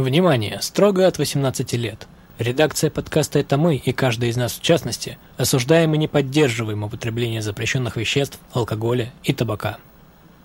[0.00, 0.58] Внимание!
[0.62, 2.08] Строго от 18 лет.
[2.38, 7.42] Редакция подкаста «Это мы» и каждый из нас в частности осуждаем и не поддерживаем употребление
[7.42, 9.76] запрещенных веществ, алкоголя и табака.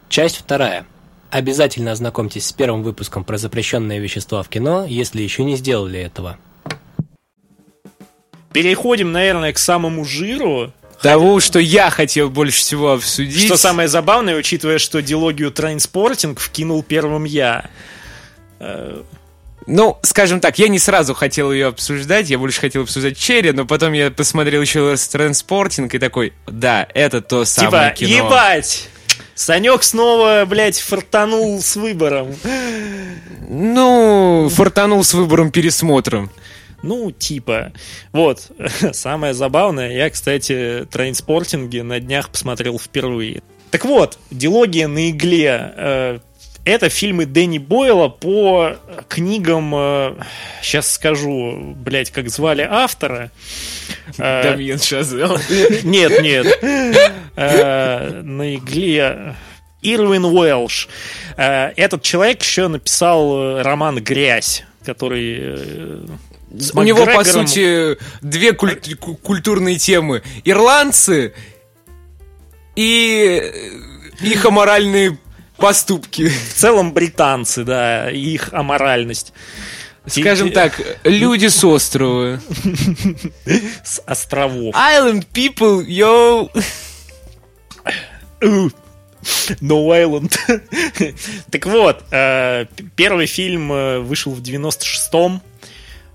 [0.09, 0.85] Часть вторая.
[1.31, 6.37] Обязательно ознакомьтесь с первым выпуском про запрещенные вещества в кино, если еще не сделали этого.
[8.51, 10.73] Переходим, наверное, к самому жиру.
[11.01, 13.45] Того, что я хотел больше всего обсудить.
[13.45, 17.69] Что самое забавное, учитывая, что дилогию Trainspotting вкинул первым я.
[19.67, 23.65] Ну, скажем так, я не сразу хотел ее обсуждать, я больше хотел обсуждать Черри, но
[23.65, 28.27] потом я посмотрел еще Транспортинг и такой, да, это то самое типа, кино.
[28.27, 28.89] ебать!
[29.33, 32.35] Санек снова, блядь, фартанул с выбором.
[33.49, 36.31] Ну, фартанул с выбором пересмотром.
[36.81, 37.73] Ну, типа.
[38.11, 38.51] Вот,
[38.93, 43.41] самое забавное, я, кстати, трейнспортинги на днях посмотрел впервые.
[43.71, 45.73] Так вот, дилогия на игле.
[45.75, 46.19] Э,
[46.65, 48.75] это фильмы Дэнни Бойла по
[49.07, 50.13] книгам, э,
[50.61, 53.31] сейчас скажу, блядь, как звали автора.
[54.17, 55.37] Э, Дамьен Шазел.
[55.83, 56.47] Нет, нет.
[57.35, 59.35] Э, На игле
[59.81, 60.89] Ирвин Уэлш.
[61.37, 65.37] Э, Этот человек еще написал э, роман «Грязь», который...
[65.39, 66.05] э,
[66.57, 70.23] с У него, по сути, две куль- ку- культурные темы.
[70.45, 71.33] Ирландцы
[72.75, 75.17] и э, их аморальные
[75.57, 76.27] поступки.
[76.27, 79.33] В целом британцы, да, их аморальность.
[80.07, 82.39] Скажем так, люди с острова.
[83.83, 84.75] С островов.
[84.75, 86.49] Island people, yo!
[89.61, 90.37] No Island.
[91.49, 95.41] так вот, э, первый фильм э, вышел в 96-м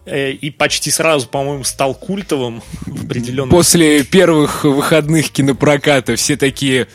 [0.07, 6.87] э, и почти сразу, по-моему, стал культовым в определенном После первых выходных кинопроката все такие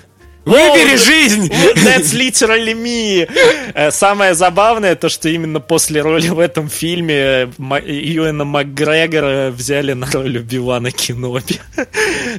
[0.45, 1.49] Выбери Oh, жизнь!
[1.49, 3.27] That's literally me.
[3.73, 9.49] Э, Самое забавное то, что именно после роли в этом фильме э, Ма- Юэна Макгрегора
[9.51, 11.59] взяли на роль Убивана Кеноби.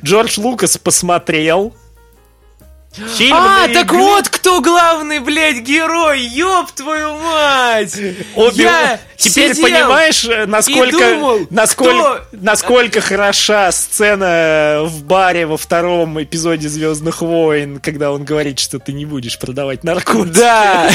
[0.04, 1.74] Джордж Лукас посмотрел.
[3.16, 3.98] Фильм А, так игле.
[3.98, 6.20] вот кто главный, блядь, герой!
[6.22, 7.94] Ёб твою мать!
[8.34, 15.02] Оби- Я Теперь сидел понимаешь, э, насколько, и думал, насколько, кто- насколько хороша сцена в
[15.04, 20.36] баре во втором эпизоде Звездных войн, когда он говорит, что ты не будешь продавать наркотики.
[20.38, 20.90] Да!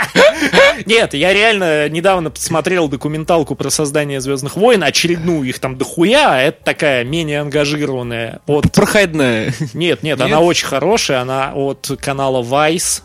[0.86, 6.40] Нет, я реально недавно посмотрел документалку про создание Звездных войн, очередную, их там дохуя, а
[6.40, 8.40] это такая менее ангажированная.
[8.72, 9.52] Проходная.
[9.74, 13.02] Нет, нет, она очень хорошая, она от канала Vice.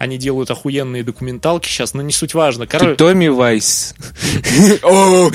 [0.00, 2.64] Они делают охуенные документалки сейчас, но не суть важно.
[2.64, 3.94] Ты Короче, Томми Вайс.
[4.82, 5.28] О,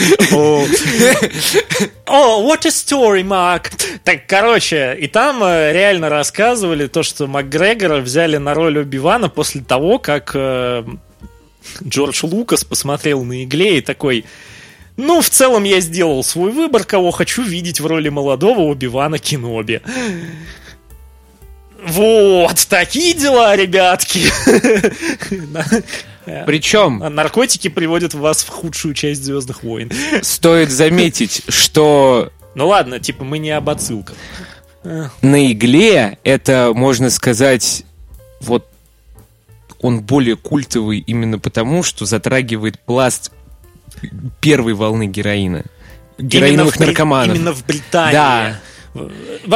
[2.42, 3.70] what a story, Марк.
[4.04, 9.62] Так, короче, и там э, реально рассказывали то, что Макгрегора взяли на роль Оби-Вана после
[9.62, 10.84] того, как э,
[11.84, 14.26] Джордж Лукас посмотрел на игле и такой...
[14.98, 19.82] Ну, в целом я сделал свой выбор, кого хочу видеть в роли молодого Оби-Вана Кеноби.
[21.84, 24.22] Вот, такие дела, ребятки.
[26.46, 29.92] Причем Наркотики приводят вас в худшую часть Звездных войн.
[30.22, 34.16] стоит заметить, что Ну ладно, типа мы не об отсылках.
[35.22, 37.84] на игле это, можно сказать,
[38.42, 38.68] вот
[39.82, 43.32] он более культовый именно потому, что затрагивает пласт
[44.42, 45.64] первой волны героина.
[46.18, 47.36] Героиновых Именно в наркоманов.
[47.36, 48.14] Именно в Британии.
[48.14, 48.60] Да.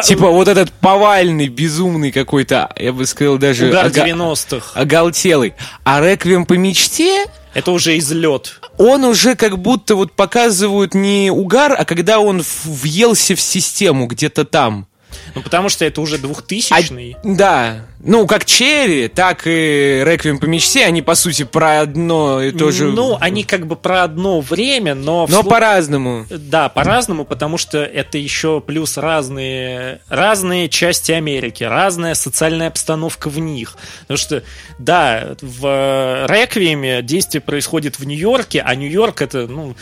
[0.03, 4.79] Типа вот этот повальный, безумный какой-то, я бы сказал, даже угар ога- 90-х.
[4.79, 5.53] оголтелый.
[5.83, 8.59] А «Реквием по мечте» Это уже излет.
[8.77, 14.45] он уже как будто вот показывают не угар, а когда он въелся в систему где-то
[14.45, 14.87] там.
[15.35, 17.17] Ну, потому что это уже 2000-й.
[17.21, 22.41] А, да, ну как Черри, так и Реквием по мечте, они по сути про одно
[22.41, 22.85] и то же.
[22.85, 25.27] Ну, они как бы про одно время, но...
[25.29, 26.25] но слу- по-разному.
[26.29, 33.39] Да, по-разному, потому что это еще плюс разные, разные части Америки, разная социальная обстановка в
[33.39, 33.75] них.
[34.01, 34.43] Потому что,
[34.77, 39.75] да, в Реквиеме действие происходит в Нью-Йорке, а Нью-Йорк это, ну,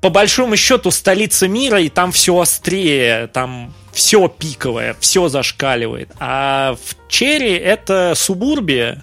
[0.00, 6.10] по большому счету столица мира, и там все острее, там все пиковое, все зашкаливает.
[6.20, 9.02] А в Черри это субурбия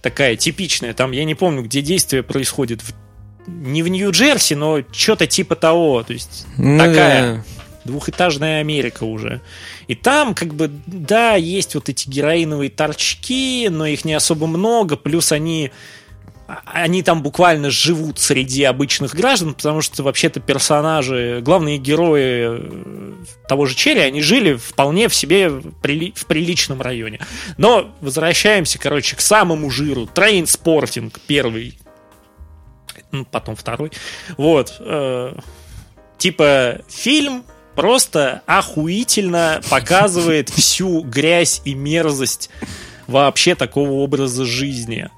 [0.00, 2.94] такая типичная, там я не помню, где действие происходит в
[3.46, 6.02] не в Нью-Джерси, но что-то типа того.
[6.02, 7.44] То есть Ну такая да.
[7.84, 9.42] двухэтажная Америка уже.
[9.88, 14.96] И там, как бы, да, есть вот эти героиновые торчки, но их не особо много,
[14.96, 15.72] плюс они
[16.46, 23.12] они там буквально живут среди обычных граждан, потому что вообще-то персонажи, главные герои э,
[23.48, 27.20] того же Черри, они жили вполне в себе в приличном районе.
[27.58, 30.06] Но возвращаемся, короче, к самому жиру.
[30.06, 31.78] Trainspotting первый.
[33.12, 33.92] ну, потом второй.
[34.36, 34.76] Вот.
[34.80, 35.34] э,
[36.18, 37.44] типа, фильм
[37.74, 42.50] просто охуительно показывает всю грязь и мерзость
[43.06, 45.08] вообще такого образа жизни.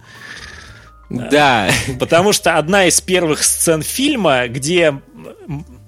[1.11, 1.71] Да.
[1.99, 5.01] Потому что одна из первых сцен фильма, где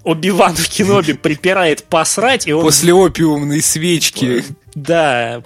[0.05, 2.65] Оби-Ван Кеноби припирает посрать, и он...
[2.65, 4.45] После опиумной свечки.
[4.75, 5.43] Да,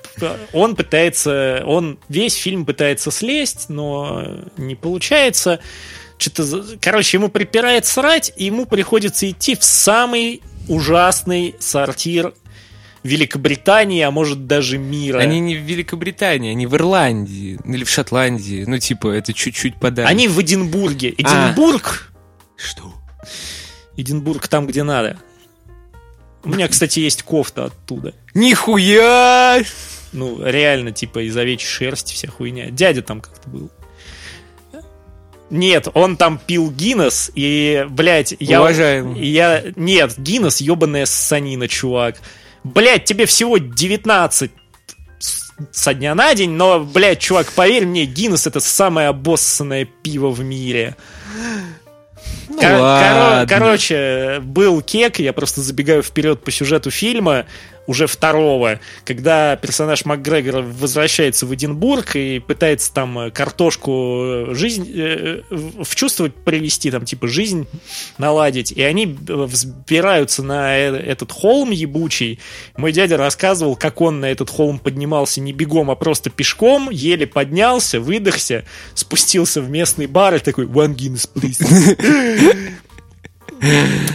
[0.52, 5.60] он пытается, он весь фильм пытается слезть, но не получается.
[6.18, 12.34] Что-то, короче, ему припирает срать, и ему приходится идти в самый ужасный сортир
[13.02, 15.18] Великобритании, а может даже мира.
[15.18, 18.64] Они не в Великобритании, они в Ирландии или в Шотландии.
[18.66, 20.10] Ну, типа, это чуть-чуть подальше.
[20.10, 21.14] Они в Эдинбурге.
[21.18, 21.22] А.
[21.22, 22.12] Эдинбург,
[22.56, 22.92] Что?
[23.96, 25.18] Эдинбург там, где надо.
[26.42, 28.14] У меня, кстати, есть кофта оттуда.
[28.34, 29.62] Нихуя!
[30.12, 32.70] Ну, реально, типа, из овечьей шерсти вся хуйня.
[32.70, 33.70] Дядя там как-то был.
[35.50, 38.60] Нет, он там пил Гиннес, и, блядь, я...
[38.60, 39.14] Уважаем.
[39.14, 39.64] Я...
[39.74, 42.16] Нет, Гиннес ебаная ссанина, чувак.
[42.64, 44.50] Блядь, тебе всего 19
[45.18, 50.30] с- со дня на день, но, блядь, чувак, поверь мне, Гиннес это самое обоссанное пиво
[50.30, 50.96] в мире.
[52.48, 53.46] Ну, Кор- коро- ладно.
[53.48, 57.46] короче, был кек, я просто забегаю вперед по сюжету фильма,
[57.86, 64.90] уже второго, когда персонаж МакГрегора возвращается в Эдинбург и пытается там э, картошку э, жизнь
[64.94, 67.66] э, в в чувство привести, там типа жизнь
[68.16, 72.38] наладить, и они э, взбираются на э- этот холм ебучий.
[72.76, 77.26] Мой дядя рассказывал, как он на этот холм поднимался не бегом, а просто пешком, еле
[77.26, 82.76] поднялся, выдохся, спустился в местный бар и такой «One Guinness, please».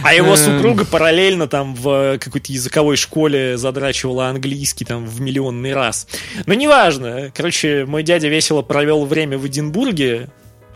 [0.02, 6.06] А его супруга параллельно там в какой-то языковой школе задрачивала английский там в миллионный раз.
[6.46, 7.30] Но неважно.
[7.34, 10.28] Короче, мой дядя весело провел время в Эдинбурге.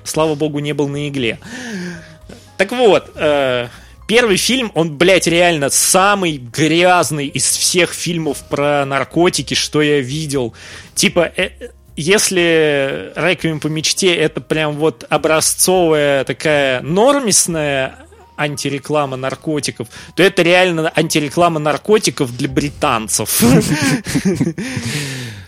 [0.05, 1.39] Слава богу, не был на игле.
[2.57, 3.69] Так вот, э,
[4.07, 10.55] первый фильм, он, блядь, реально самый грязный из всех фильмов про наркотики, что я видел.
[10.95, 11.51] Типа, э,
[11.97, 17.97] если «Реквием по мечте» это прям вот образцовая такая нормисная
[18.41, 23.43] антиреклама наркотиков, то это реально антиреклама наркотиков для британцев.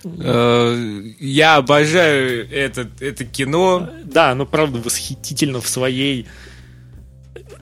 [0.05, 3.89] Э, Я обожаю это, это кино.
[4.05, 6.27] Да, оно правда восхитительно в своей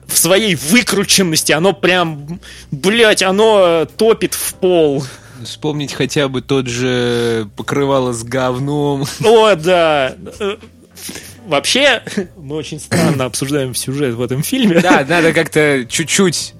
[0.07, 1.53] в своей выкрученности.
[1.53, 2.39] Оно прям,
[2.71, 5.05] блять, оно топит в пол.
[5.43, 9.05] Вспомнить хотя бы тот же покрывало с говном.
[9.23, 10.15] О, да.
[11.47, 12.01] Вообще,
[12.37, 14.79] мы очень странно обсуждаем сюжет в этом фильме.
[14.81, 16.53] Да, надо как-то чуть-чуть...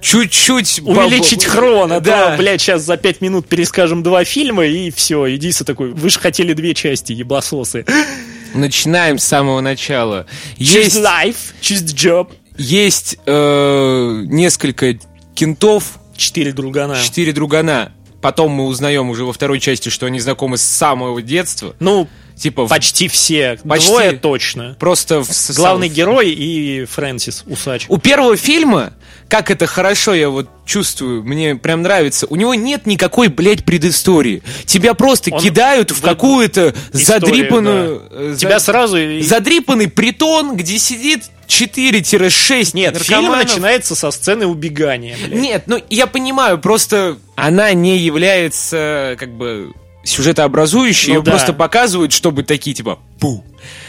[0.00, 0.80] Чуть-чуть...
[0.84, 2.30] Увеличить бабу- хрон, а Да.
[2.32, 6.18] то, блядь, сейчас за пять минут перескажем два фильма, и все, Идиса такой, вы же
[6.20, 7.84] хотели две части, еблососы.
[8.54, 10.26] Начинаем с самого начала.
[10.56, 12.32] Choose Есть, life, choose job.
[12.56, 14.98] есть э, несколько
[15.34, 16.96] кентов, Четыре другана.
[17.00, 17.92] четыре другана.
[18.22, 21.76] Потом мы узнаем уже во второй части, что они знакомы с самого детства.
[21.78, 23.58] Ну, Типа почти все.
[23.68, 23.88] Почти.
[23.88, 24.76] Двое точно.
[24.78, 27.86] просто в, Главный герой и Фрэнсис, усач.
[27.88, 28.92] У первого фильма,
[29.28, 34.42] как это хорошо, я вот чувствую, мне прям нравится, у него нет никакой, блядь, предыстории.
[34.66, 38.02] Тебя просто Он кидают в какую-то задрипанную...
[38.10, 38.96] э, за- Тебя сразу...
[39.22, 43.48] Задрипанный притон, где сидит 4-6 Нет, фильм наркоманов.
[43.48, 45.40] начинается со сцены убегания, блядь.
[45.40, 49.72] Нет, ну я понимаю, просто она не является как бы
[50.08, 51.30] сюжетообразующей, Ну ее да.
[51.32, 53.44] просто показывают, чтобы такие типа пу.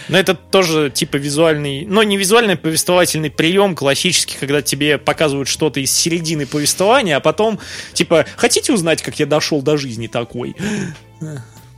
[0.07, 5.79] Но это тоже типа визуальный, но не визуальный повествовательный прием классический, когда тебе показывают что-то
[5.79, 7.59] из середины повествования, а потом
[7.93, 10.55] типа хотите узнать, как я дошел до жизни такой?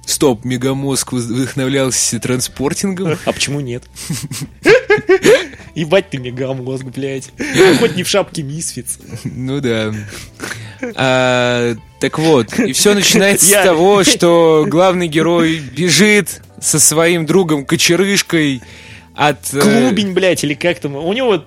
[0.06, 3.18] Стоп, мегамозг вдохновлялся транспортингом.
[3.26, 3.84] А почему нет?
[5.76, 7.32] Ебать ты мегамозг, блядь.
[7.38, 8.98] Ну, Хоть не в шапке Мисфиц.
[9.24, 9.94] Ну да.
[12.02, 18.62] Так вот, и все начинается с того, что главный герой бежит со своим другом Кочерышкой
[19.16, 20.96] от, э, Клубень, блядь, или как там.
[20.96, 21.46] У него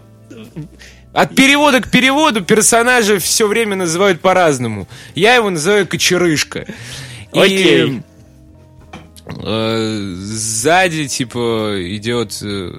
[1.12, 4.86] от перевода к переводу персонажа все время называют по-разному.
[5.16, 6.66] Я его называю Кочерышка.
[7.32, 8.02] И Окей.
[9.26, 12.78] э, сзади, типа, идет э,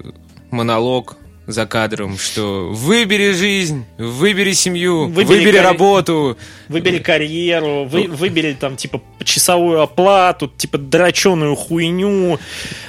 [0.50, 6.36] монолог за кадром, что выбери жизнь, выбери семью, Выбери выбери, карь- работу,
[6.68, 7.84] Выбери карьеру, Ну.
[7.84, 12.38] вы, выбери там, типа, часовую оплату, типа, драченую хуйню.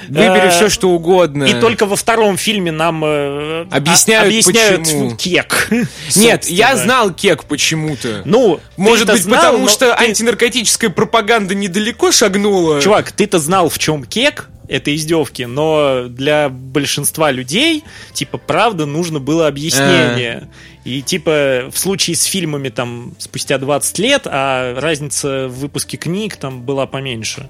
[0.08, 1.44] выбери Э, все, что угодно.
[1.44, 5.16] И только во втором фильме нам э, Объясняют, а- объясняют почему.
[5.16, 5.68] кек.
[6.16, 8.22] Нет, я знал кек почему-то.
[8.24, 12.80] Ну, Может быть, знал, потому что ты- антинаркотическая пропаганда недалеко шагнула.
[12.80, 19.18] Чувак, ты-то знал, в чем кек, этой издевки, но для большинства людей, типа, правда, нужно
[19.18, 20.48] было объяснение.
[20.84, 26.36] И, типа, в случае с фильмами, там, спустя 20 лет, а разница в выпуске книг
[26.36, 27.48] там была поменьше.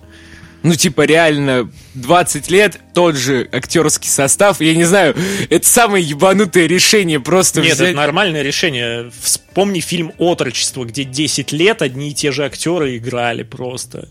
[0.63, 4.61] Ну, типа, реально, 20 лет, тот же актерский состав.
[4.61, 5.15] Я не знаю,
[5.51, 7.91] это самое ебанутое решение просто Нет, взять...
[7.91, 9.11] это нормальное решение.
[9.21, 14.09] Вспомни фильм «Отрочество», где 10 лет одни и те же актеры играли просто.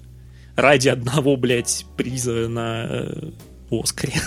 [0.58, 3.32] Ради одного, блядь, приза на э,
[3.72, 4.20] Оскаре.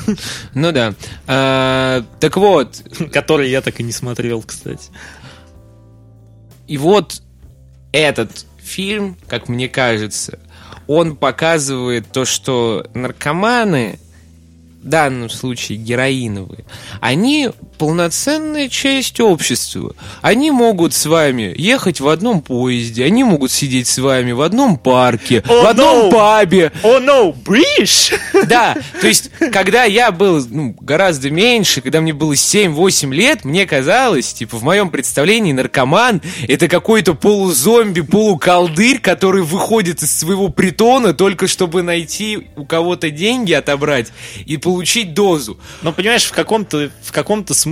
[0.54, 0.94] Ну да.
[1.26, 2.82] А, так вот,
[3.12, 4.90] Который я так и не смотрел, кстати.
[6.66, 7.22] и вот
[7.92, 10.38] этот фильм, как мне кажется,
[10.86, 13.98] он показывает то, что наркоманы,
[14.82, 16.64] в данном случае героиновые,
[17.00, 19.94] они полноценная часть общества.
[20.20, 24.76] Они могут с вами ехать в одном поезде, они могут сидеть с вами в одном
[24.76, 26.10] парке, Oh, в одном no!
[26.10, 28.12] пабе, О, oh, no, Бриш!
[28.46, 33.64] Да, то есть, когда я был ну, гораздо меньше, когда мне было 7-8 лет, мне
[33.64, 41.14] казалось, типа, в моем представлении наркоман это какой-то полузомби, полуколдырь, который выходит из своего притона
[41.14, 44.08] только чтобы найти у кого-то деньги отобрать
[44.44, 45.58] и получить дозу.
[45.80, 47.69] Ну, понимаешь, в каком-то в каком-то смысле,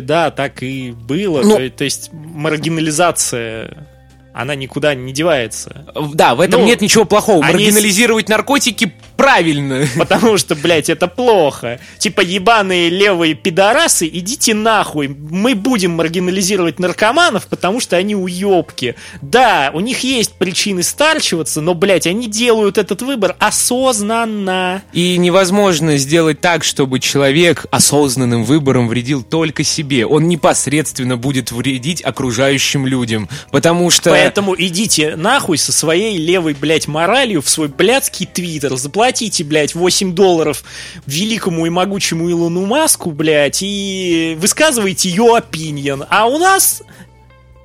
[0.00, 1.42] да, так и было.
[1.42, 3.86] Ну- то, то есть маргинализация,
[4.32, 5.84] она никуда не девается.
[6.14, 7.44] Да, в этом Ну, нет ничего плохого.
[7.44, 9.86] они с- Маргинализировать наркотики правильно.
[9.98, 11.78] Потому что, блядь, это плохо.
[11.98, 15.08] Типа, ебаные левые пидорасы, идите нахуй.
[15.08, 18.94] Мы будем маргинализировать наркоманов, потому что они уебки.
[19.20, 24.82] Да, у них есть причины старчиваться, но, блядь, они делают этот выбор осознанно.
[24.92, 30.06] И невозможно сделать так, чтобы человек осознанным выбором вредил только себе.
[30.06, 33.28] Он непосредственно будет вредить окружающим людям.
[33.50, 34.10] Потому что...
[34.22, 38.76] Поэтому идите нахуй со своей левой, блядь, моралью в свой блядский твиттер.
[38.76, 40.64] Заплатите, блядь, 8 долларов
[41.06, 46.06] великому и могучему Илону Маску, блядь, и высказывайте ее opinion.
[46.10, 46.82] А у нас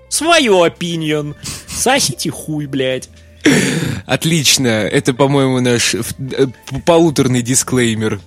[0.09, 1.35] свое opinion.
[1.67, 3.09] Сосите хуй, блядь.
[4.05, 4.67] Отлично.
[4.67, 6.47] Это, по-моему, наш э,
[6.85, 8.19] полуторный дисклеймер.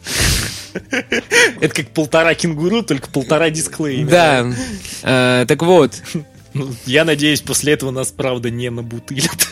[1.60, 4.10] Это как полтора кенгуру, только полтора дисклеймера.
[4.10, 4.46] Да.
[5.02, 6.02] А, так вот.
[6.58, 9.48] Ну, Я надеюсь, после этого нас, правда, не набутылят.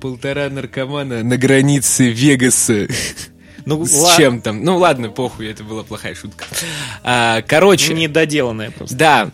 [0.00, 2.88] Полтора наркомана на границе Вегаса.
[3.64, 4.64] Ну, С ладно, чем там?
[4.64, 6.44] Ну ладно, похуй, это была плохая шутка.
[7.04, 8.96] А, короче, недоделанное просто.
[8.96, 9.30] да.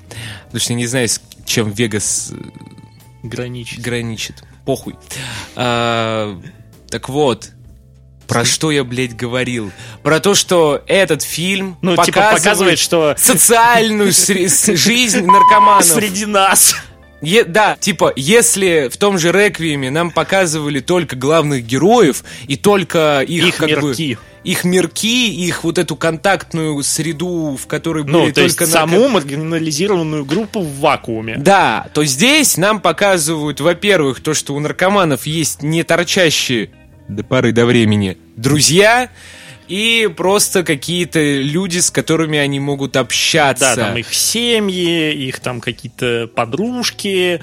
[0.47, 2.37] Потому что я не знаю, с чем Вегас э,
[3.23, 3.81] Граничит.
[3.81, 4.45] граничит.
[4.67, 4.97] Похуй.
[5.57, 6.39] А,
[6.91, 7.53] так вот,
[8.29, 9.73] про что я, блядь, говорил?
[10.03, 15.85] Про то, что этот фильм Ну, типа, показывает, что социальную сре- с- жизнь наркоманов.
[15.85, 16.77] среди нас
[17.21, 23.23] Е- да, типа, если в том же Реквиеме нам показывали только главных героев и только
[23.27, 24.19] их, Их как бы, мирки.
[24.45, 28.73] их мирки, их вот эту контактную среду, в которой были Ну, то есть только нарко-
[28.73, 31.37] саму маргинализированную группу в вакууме.
[31.39, 36.71] Да, то здесь нам показывают, во-первых, то, что у наркоманов есть не торчащие
[37.09, 39.11] до поры до времени друзья
[39.67, 43.75] и просто какие-то люди, с которыми они могут общаться.
[43.77, 47.43] Да, там их семьи, их там какие-то подружки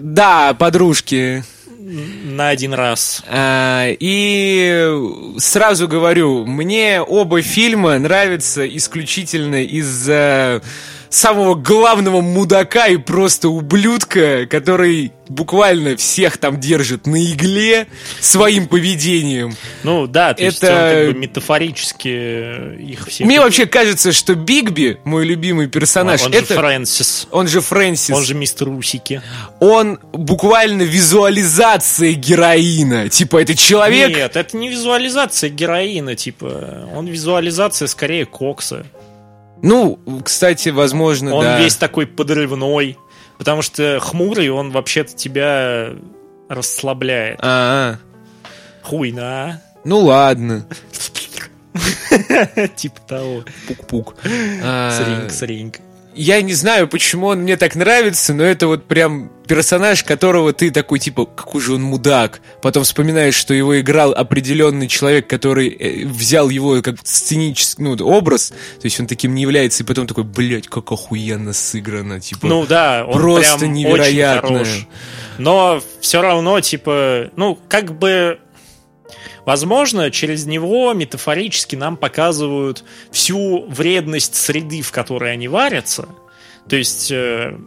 [0.00, 1.44] Да, подружки.
[1.78, 3.22] на один раз.
[3.28, 4.90] А, и
[5.38, 10.62] сразу говорю, мне оба фильма нравятся исключительно из-за
[11.08, 17.86] самого главного мудака и просто ублюдка, который буквально всех там держит на игле
[18.20, 19.56] своим поведением.
[19.82, 23.26] Ну да, то есть Это- он как бы метафорически их всех...
[23.26, 26.54] Мне вообще кажется, что Бигби, мой любимый персонаж, он же это...
[26.54, 28.14] Фрэнсис, Он же Фрэнсис.
[28.14, 29.22] он же мистер Усики.
[29.60, 33.08] Он буквально визуализация героина.
[33.08, 34.10] Типа, это человек...
[34.16, 38.84] Нет, это не визуализация героина, типа, он визуализация скорее Кокса.
[39.64, 41.58] Ну, кстати, возможно, Он да.
[41.58, 42.98] весь такой подрывной,
[43.38, 45.94] потому что хмурый, он вообще-то тебя
[46.50, 47.38] расслабляет.
[47.42, 47.96] А,
[48.82, 49.62] Хуйна.
[49.84, 50.66] ну ладно.
[52.76, 53.44] Типа того.
[53.66, 54.14] Пук-пук.
[54.62, 55.80] А, Сринг, сринг.
[56.14, 60.70] Я не знаю, почему он мне так нравится, но это вот прям персонаж, которого ты
[60.70, 62.40] такой, типа, какой же он мудак.
[62.62, 68.48] Потом вспоминаешь, что его играл определенный человек, который э, взял его как сценический ну, образ,
[68.48, 72.46] то есть он таким не является, и потом такой, блядь, как охуенно сыграно, типа.
[72.46, 74.60] Ну да, он просто прям невероятно.
[74.60, 74.88] очень хорош.
[75.38, 78.38] Но все равно, типа, ну, как бы...
[79.44, 86.08] Возможно, через него метафорически нам показывают всю вредность среды, в которой они варятся.
[86.68, 87.58] То есть, э,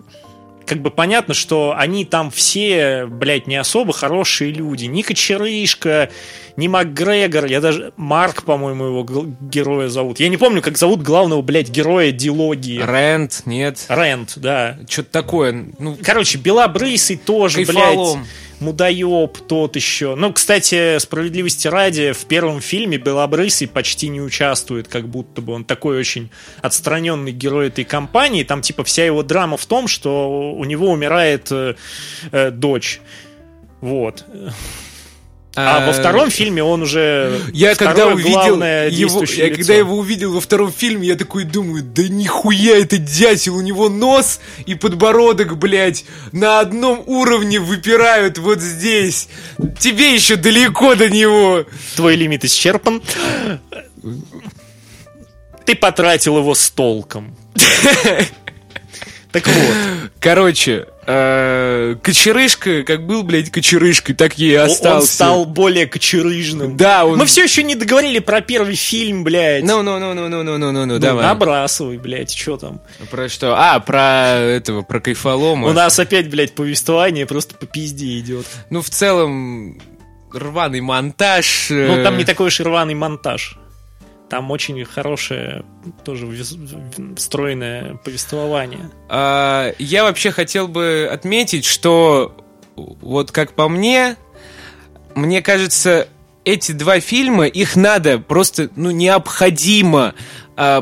[0.66, 4.86] как бы понятно, что они там все, блядь, не особо хорошие люди.
[4.86, 6.10] Ни Кочерышка,
[6.58, 7.94] не МакГрегор, я даже...
[7.96, 9.06] Марк, по-моему, его
[9.40, 10.20] героя зовут.
[10.20, 12.80] Я не помню, как зовут главного, блядь, героя дилогии.
[12.80, 13.86] Рэнд, нет.
[13.88, 14.78] Рент, да.
[14.90, 15.68] Что-то такое.
[15.80, 18.20] Ну, Короче, Белобрысый тоже, Кайфолом.
[18.22, 18.28] блядь,
[18.60, 20.16] мудоеб тот еще.
[20.16, 25.66] Ну, кстати, справедливости ради, в первом фильме Белобрысый почти не участвует, как будто бы он
[25.66, 26.30] такой очень
[26.62, 28.44] отстраненный герой этой компании.
[28.44, 31.76] Там, типа, вся его драма в том, что у него умирает э,
[32.32, 33.02] э, дочь.
[33.82, 34.26] Вот.
[35.60, 39.56] А, во втором фильме он уже Я когда увидел его, я лицо.
[39.56, 43.90] когда его увидел во втором фильме, я такой думаю, да нихуя это дятел, у него
[43.90, 49.30] нос и подбородок, блядь, на одном уровне выпирают вот здесь.
[49.80, 51.66] Тебе еще далеко до него.
[51.96, 53.02] Твой лимит исчерпан.
[55.66, 57.36] Ты потратил его с толком.
[59.32, 59.76] Так вот,
[60.20, 65.14] Короче, кочерышка, как был, блядь, кочерышкой, так и он остался.
[65.14, 66.76] стал более кочерыжным.
[66.76, 67.18] Да, он...
[67.18, 69.64] Мы все еще не договорили про первый фильм, блядь.
[69.64, 71.24] Ну, ну, ну, ну, ну, ну, ну, ну, ну, давай.
[71.24, 72.82] Набрасывай, блядь, что там.
[73.10, 73.56] Про что?
[73.58, 75.70] А, про этого, про кайфолома.
[75.70, 78.46] У нас опять, блядь, повествование просто по пизде идет.
[78.70, 79.82] Ну, в целом,
[80.34, 81.68] рваный монтаж.
[81.70, 83.58] Ну, э, там не такой уж и рваный монтаж.
[84.30, 85.64] Там очень хорошее,
[86.04, 86.28] тоже
[87.16, 88.92] встроенное повествование.
[89.10, 92.36] А, я вообще хотел бы отметить, что
[92.76, 94.18] вот как по мне,
[95.16, 96.10] мне кажется,
[96.44, 100.14] эти два фильма, их надо просто, ну, необходимо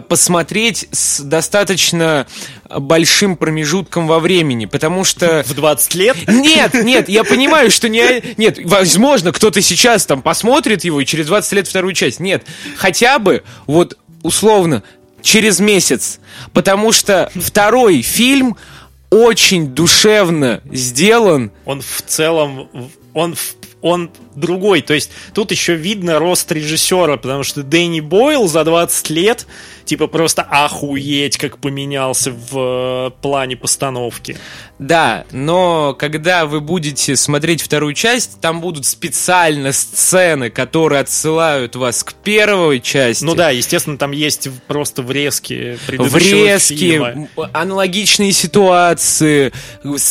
[0.08, 2.27] посмотреть с достаточно
[2.70, 5.44] большим промежутком во времени, потому что...
[5.46, 6.17] В 20 лет?
[6.27, 8.24] Нет, нет, я понимаю, что не...
[8.38, 12.20] Нет, возможно, кто-то сейчас там посмотрит его и через 20 лет вторую часть.
[12.20, 12.46] Нет,
[12.77, 14.84] хотя бы вот условно
[15.22, 16.20] через месяц,
[16.53, 18.55] потому что второй фильм
[19.10, 21.51] очень душевно сделан.
[21.65, 22.70] Он в целом,
[23.13, 23.55] он, в-
[23.86, 24.82] он другой.
[24.82, 29.46] То есть тут еще видно рост режиссера, потому что Дэнни Бойл за 20 лет
[29.86, 34.38] типа просто охуеть, как поменялся в э, плане постановки.
[34.78, 42.04] Да, но когда вы будете смотреть вторую часть, там будут специально сцены, которые отсылают вас
[42.04, 43.24] к первой части.
[43.24, 47.28] Ну да, естественно, там есть просто врезки врезки, фильма.
[47.54, 49.54] аналогичные ситуации,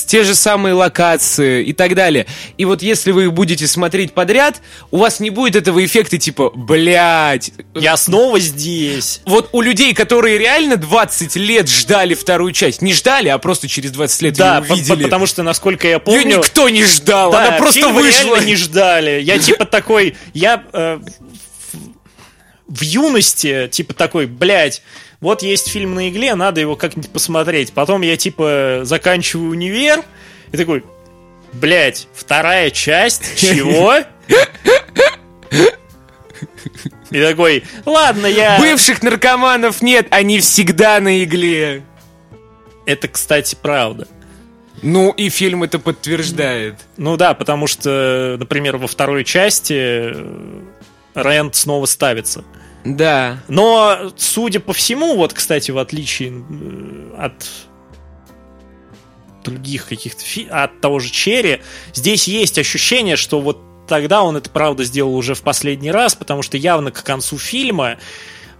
[0.07, 2.27] те же самые локации и так далее.
[2.57, 4.61] И вот если вы их будете смотреть подряд,
[4.91, 7.53] у вас не будет этого эффекта типа, блядь.
[7.75, 9.21] Я снова здесь.
[9.27, 13.91] Вот у людей, которые реально 20 лет ждали вторую часть, не ждали, а просто через
[13.91, 15.03] 20 лет Да, ее по- по- увидели.
[15.05, 16.39] потому что, насколько я Ее помню...
[16.39, 18.37] никто не ждал, Да, она просто вышла.
[18.41, 19.21] не ждали.
[19.21, 24.83] Я типа такой, я э, в- в юности типа такой, блядь,
[25.21, 27.73] вот есть фильм на игле, надо его как-нибудь посмотреть.
[27.73, 30.03] Потом я типа заканчиваю универ
[30.53, 30.85] и такой,
[31.53, 33.97] блядь, вторая часть, чего?
[37.11, 38.59] И такой, ладно, я...
[38.59, 41.85] Бывших наркоманов нет, они всегда на игле.
[42.87, 44.09] Это, кстати, правда.
[44.83, 46.77] Ну, и фильм это подтверждает.
[46.97, 49.75] Ну да, потому что, например, во второй части
[50.13, 50.63] э,
[51.15, 52.45] Рэнд снова ставится.
[52.85, 53.39] Да.
[53.49, 57.35] Но, судя по всему, вот, кстати, в отличие э, от
[59.43, 61.63] других каких-то фи- от того же Черри,
[61.95, 66.43] здесь есть ощущение, что вот тогда он это правда сделал уже в последний раз, потому
[66.43, 67.97] что явно к концу фильма,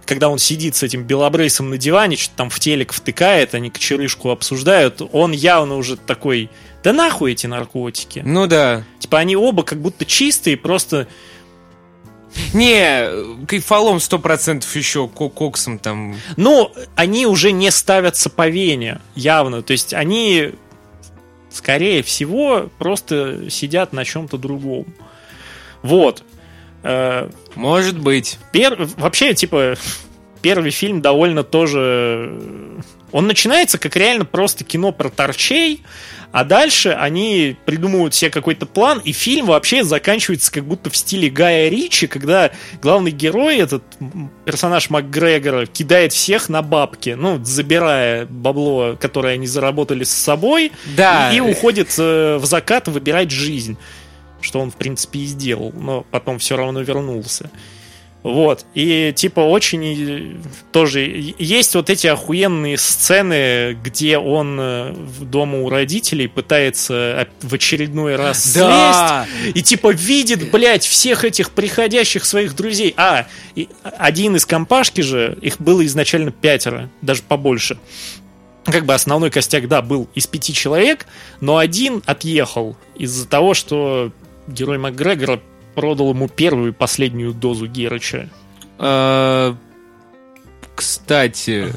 [0.05, 4.29] когда он сидит с этим белобрысом на диване, что-то там в телек втыкает, они кочерышку
[4.29, 6.49] обсуждают, он явно уже такой,
[6.83, 8.21] да нахуй эти наркотики.
[8.23, 8.83] Ну да.
[8.99, 11.07] Типа они оба как будто чистые, просто
[12.53, 16.17] Не, кайфолом 100% еще ко- коксом там.
[16.35, 19.61] Ну, они уже не ставятся по вене, явно.
[19.61, 20.51] То есть они,
[21.49, 24.85] скорее всего, просто сидят на чем-то другом.
[25.85, 26.23] Вот.
[26.83, 28.37] Э, Может быть.
[28.53, 29.75] пер- Вообще, типа,
[30.41, 32.29] первый фильм довольно тоже...
[32.31, 35.83] э, Он начинается как реально просто кино про торчей,
[36.31, 41.29] а дальше они придумывают себе какой-то план, и фильм вообще заканчивается как будто в стиле
[41.29, 43.83] Гая Ричи, когда главный герой, этот
[44.43, 51.31] персонаж МакГрегора, кидает всех на бабки, ну, забирая бабло, которое они заработали с собой, Да.
[51.31, 53.77] и, и уходит э, в закат выбирать жизнь.
[54.45, 57.49] Что он, в принципе, и сделал, но потом все равно вернулся.
[58.21, 58.63] Вот.
[58.75, 60.39] И, типа, очень
[60.71, 61.33] тоже...
[61.39, 68.15] Есть вот эти охуенные сцены, где он э, в дома у родителей пытается в очередной
[68.15, 69.27] раз Да.
[69.27, 69.57] слезть.
[69.57, 72.93] И, типа, видит, блядь, всех этих приходящих своих друзей.
[72.97, 77.77] А, и один из компашки же, их было изначально пятеро, даже побольше
[78.65, 81.05] как бы основной костяк, да, был из пяти человек,
[81.39, 84.11] но один отъехал из-за того, что
[84.47, 85.39] герой МакГрегора
[85.75, 88.29] продал ему первую и последнюю дозу Герыча.
[88.79, 89.53] Э,
[90.75, 91.73] Кстати...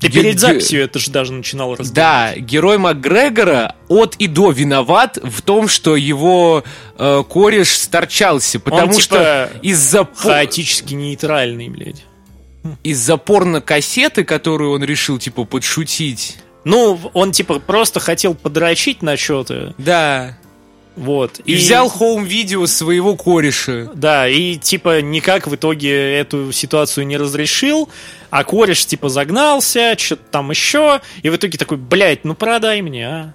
[0.00, 1.94] Ты ге- перед ге- записью это же даже начинал разбирать.
[1.94, 6.62] Да, герой Макгрегора от и до виноват в том, что его
[6.98, 12.04] э, кореш сторчался, потому типа, что из-за Хаотически нейтральный, блядь.
[12.82, 16.36] из-за порно-кассеты, которую он решил типа подшутить.
[16.64, 20.36] Ну, он типа просто хотел подрочить на что-то, Да.
[20.96, 21.40] Вот.
[21.44, 23.90] И, взял хоум-видео своего кореша.
[23.94, 27.88] Да, и типа никак в итоге эту ситуацию не разрешил,
[28.30, 33.08] а кореш типа загнался, что-то там еще, и в итоге такой, блядь, ну продай мне,
[33.08, 33.32] а.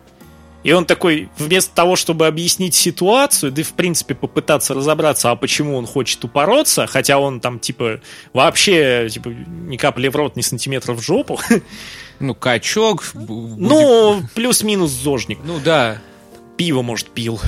[0.62, 5.38] И он такой, вместо того, чтобы объяснить ситуацию, да и в принципе попытаться разобраться, а
[5.38, 8.02] почему он хочет упороться, хотя он там типа
[8.34, 11.40] вообще типа ни капли в рот, ни сантиметра в жопу,
[12.20, 13.06] Ну, качок.
[13.14, 15.40] ну плюс-минус зожник.
[15.46, 16.02] Ну да.
[16.60, 17.40] Пиво, может, пил.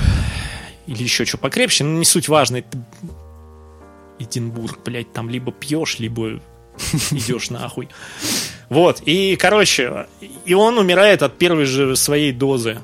[0.86, 2.56] Или еще что покрепче, но не суть важно.
[2.56, 2.78] Это
[4.18, 6.40] Эдинбург, блядь, там либо пьешь, либо
[7.10, 7.90] идешь нахуй.
[8.70, 10.06] Вот, и, короче,
[10.46, 12.78] и он умирает от первой же своей дозы.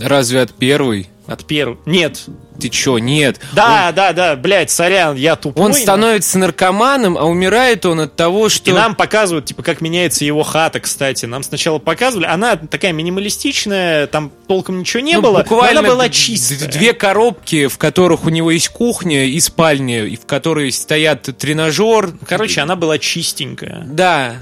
[0.00, 1.08] Разве от первой?
[1.30, 1.78] От первой.
[1.86, 2.24] Нет.
[2.60, 3.40] Ты чё, нет.
[3.52, 5.64] Да, да, да, блядь, сорян, я тупой.
[5.64, 8.68] Он становится наркоманом, а умирает он от того, что...
[8.68, 11.26] И нам показывают, типа, как меняется его хата, кстати.
[11.26, 12.26] Нам сначала показывали.
[12.26, 16.68] Она такая минималистичная, там толком ничего не Ну, было, но буквально она была чистая.
[16.68, 22.12] Две коробки, в которых у него есть кухня и спальня, и в которой стоят тренажер.
[22.26, 23.84] Короче, она была чистенькая.
[23.86, 24.34] Да.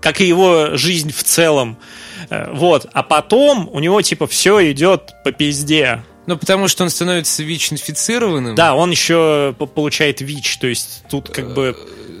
[0.00, 1.76] как и его жизнь в целом.
[2.30, 2.86] Э, Вот.
[2.92, 6.04] А потом у него, типа, все идет по пизде.
[6.28, 8.54] Ну, потому что он становится ВИЧ-инфицированным.
[8.54, 11.74] Да, он еще по- получает ВИЧ, то есть тут как бы...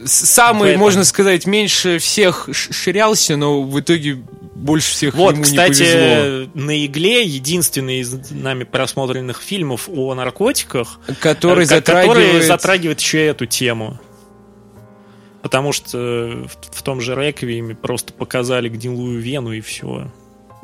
[0.06, 4.14] С- Самый, Поэтому- можно сказать, меньше всех ширялся, но в итоге
[4.54, 5.84] больше всех Вот, ему не повезло.
[5.84, 12.16] кстати, на игле единственный из нами просмотренных фильмов о наркотиках, Который э, ко- затрагивает...
[12.26, 14.00] который затрагивает еще эту тему.
[15.42, 20.10] Потому что в, в том же Реквиеме просто показали гнилую вену и все.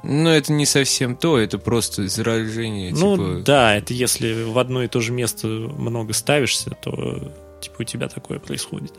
[0.07, 2.93] Ну, это не совсем то, это просто заражение.
[2.93, 3.43] Ну типа...
[3.45, 8.09] да, это если в одно и то же место много ставишься, то типа у тебя
[8.09, 8.93] такое происходит.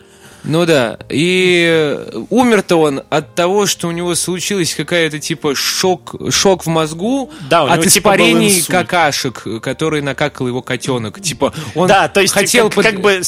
[0.47, 6.15] Ну да, и э, умер-то он от того, что у него случилась какая-то типа шок,
[6.29, 8.67] шок в мозгу Да, от него, типа, испарений инсульт.
[8.67, 11.19] какашек, который накакал его котенок.
[11.21, 13.21] Типа он да, то есть хотел как, под- как бы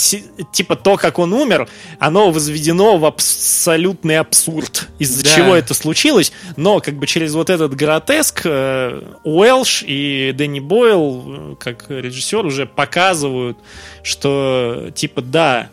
[0.52, 1.68] типа то, как он умер,
[2.00, 5.30] оно возведено в абсолютный абсурд, из-за Да.
[5.36, 11.24] чего это случилось, но как бы через вот этот гротеск э, Уэлш и Дэнни Бойл,
[11.26, 13.58] э, как режиссер, уже показывают,
[14.04, 15.70] что типа да,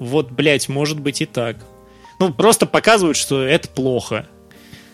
[0.00, 1.56] вот, блядь, может быть и так.
[2.18, 4.26] Ну, просто показывают, что это плохо.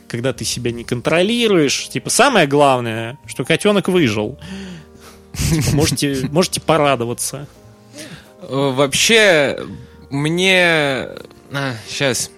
[0.09, 1.89] Когда ты себя не контролируешь.
[1.89, 4.39] Типа, самое главное, что котенок выжил.
[5.73, 7.47] Можете, можете порадоваться.
[8.43, 9.59] Э, Вообще,
[10.11, 11.09] мне...
[11.89, 12.31] сейчас.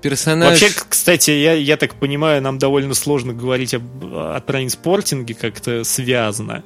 [0.00, 0.60] Персонаж...
[0.60, 6.64] Вообще, кстати, я, я так понимаю, нам довольно сложно говорить об, о трейнспортинге как-то связано.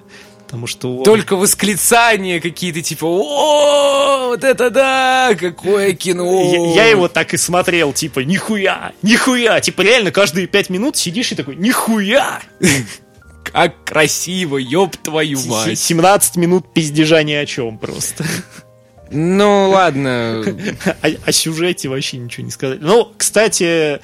[0.54, 6.72] Потому что он- Только восклицания какие-то, типа, о, вот это да, какое кино.
[6.76, 9.60] я, я его так и смотрел, типа, нихуя, нихуя.
[9.60, 12.40] Типа, реально, каждые пять минут сидишь и такой, нихуя.
[13.52, 15.76] Как красиво, ёб твою мать.
[15.76, 18.24] 17 минут пиздежа ни о чем просто.
[19.10, 20.44] Ну, ладно.
[21.02, 22.78] О, о сюжете вообще ничего не сказать.
[22.80, 23.98] Ну, кстати,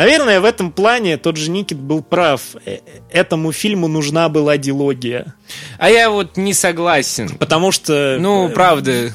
[0.00, 2.40] наверное, в этом плане тот же Никит был прав.
[2.64, 2.78] Э,
[3.10, 5.34] Этому фильму нужна была дилогия.
[5.78, 7.28] А я вот не согласен.
[7.38, 9.12] Потому что Ну, э, правда.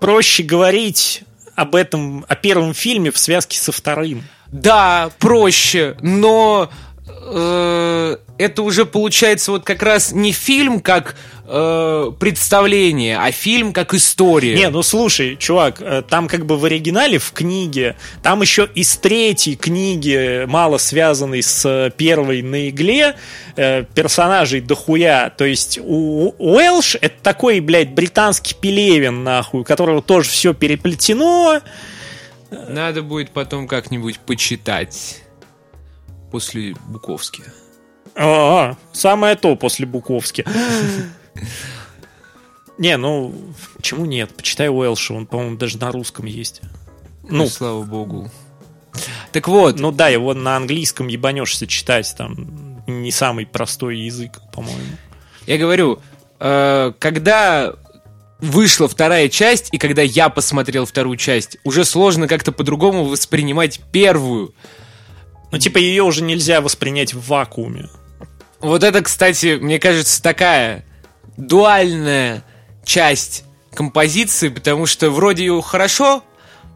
[0.00, 1.22] проще говорить
[1.54, 4.24] об этом, о первом фильме в связке со вторым.
[4.48, 6.70] Да, проще, но
[7.08, 13.94] э, это уже получается вот как раз не фильм как э, представление, а фильм как
[13.94, 14.54] история.
[14.54, 18.96] Не, ну слушай, чувак, э, там как бы в оригинале, в книге, там еще из
[18.96, 23.16] третьей книги, мало связанной с э, первой на игле,
[23.56, 25.30] э, персонажей дохуя.
[25.30, 31.60] То есть у Уэлш это такой, блядь, британский Пелевин, нахуй, у которого тоже все переплетено.
[32.68, 35.22] Надо будет потом как-нибудь почитать
[36.30, 37.44] после Буковски.
[38.14, 40.44] А, самое то после Буковски.
[42.78, 43.34] Не, ну,
[43.76, 44.34] почему нет?
[44.34, 46.60] Почитай Уэлша, он, по-моему, даже на русском есть.
[47.22, 48.30] Ну, Ну, слава богу.
[49.30, 54.96] Так вот, Ну да, его на английском ебанешься читать, там не самый простой язык, по-моему.
[55.46, 56.00] я говорю,
[56.40, 57.74] э, когда
[58.40, 64.54] вышла вторая часть, и когда я посмотрел вторую часть, уже сложно как-то по-другому воспринимать первую.
[65.52, 67.88] Ну, типа, ее уже нельзя воспринять в вакууме.
[68.62, 70.84] Вот это, кстати, мне кажется, такая
[71.36, 72.44] дуальная
[72.84, 73.44] часть
[73.74, 76.22] композиции, потому что вроде его хорошо,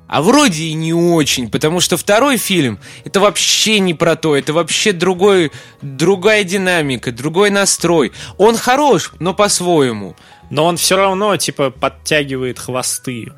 [0.08, 4.52] а вроде и не очень, потому что второй фильм это вообще не про то, это
[4.52, 8.12] вообще другой, другая динамика, другой настрой.
[8.36, 10.16] Он хорош, но по-своему.
[10.50, 13.32] Но он все равно, типа, подтягивает хвосты.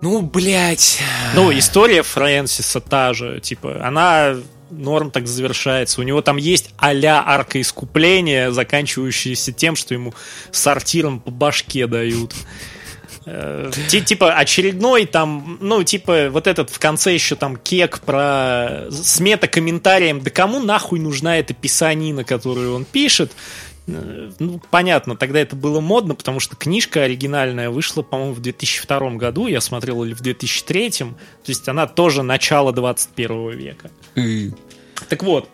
[0.00, 1.00] Ну, блядь.
[1.34, 4.36] Ну, история Фрэнсиса та же, типа, она
[4.70, 6.00] норм так завершается.
[6.00, 10.14] У него там есть а-ля арка искупления, заканчивающаяся тем, что ему
[10.50, 12.34] сортиром по башке дают.
[13.30, 19.20] Э, типа очередной там, ну, типа вот этот в конце еще там кек про с
[19.20, 23.32] мета-комментарием, да кому нахуй нужна эта писанина, которую он пишет?
[23.88, 29.10] Э, ну, понятно, тогда это было модно, потому что книжка оригинальная вышла, по-моему, в 2002
[29.12, 31.14] году, я смотрел, или в 2003, то
[31.46, 33.90] есть она тоже начало 21 века.
[35.08, 35.48] Так вот,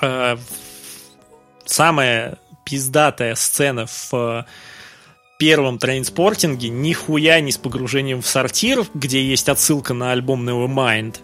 [0.00, 0.36] э,
[1.64, 4.46] самая пиздатая сцена в
[5.38, 11.16] первом трейнспортинге нихуя не с погружением в сортир, где есть отсылка на альбом Nevermind,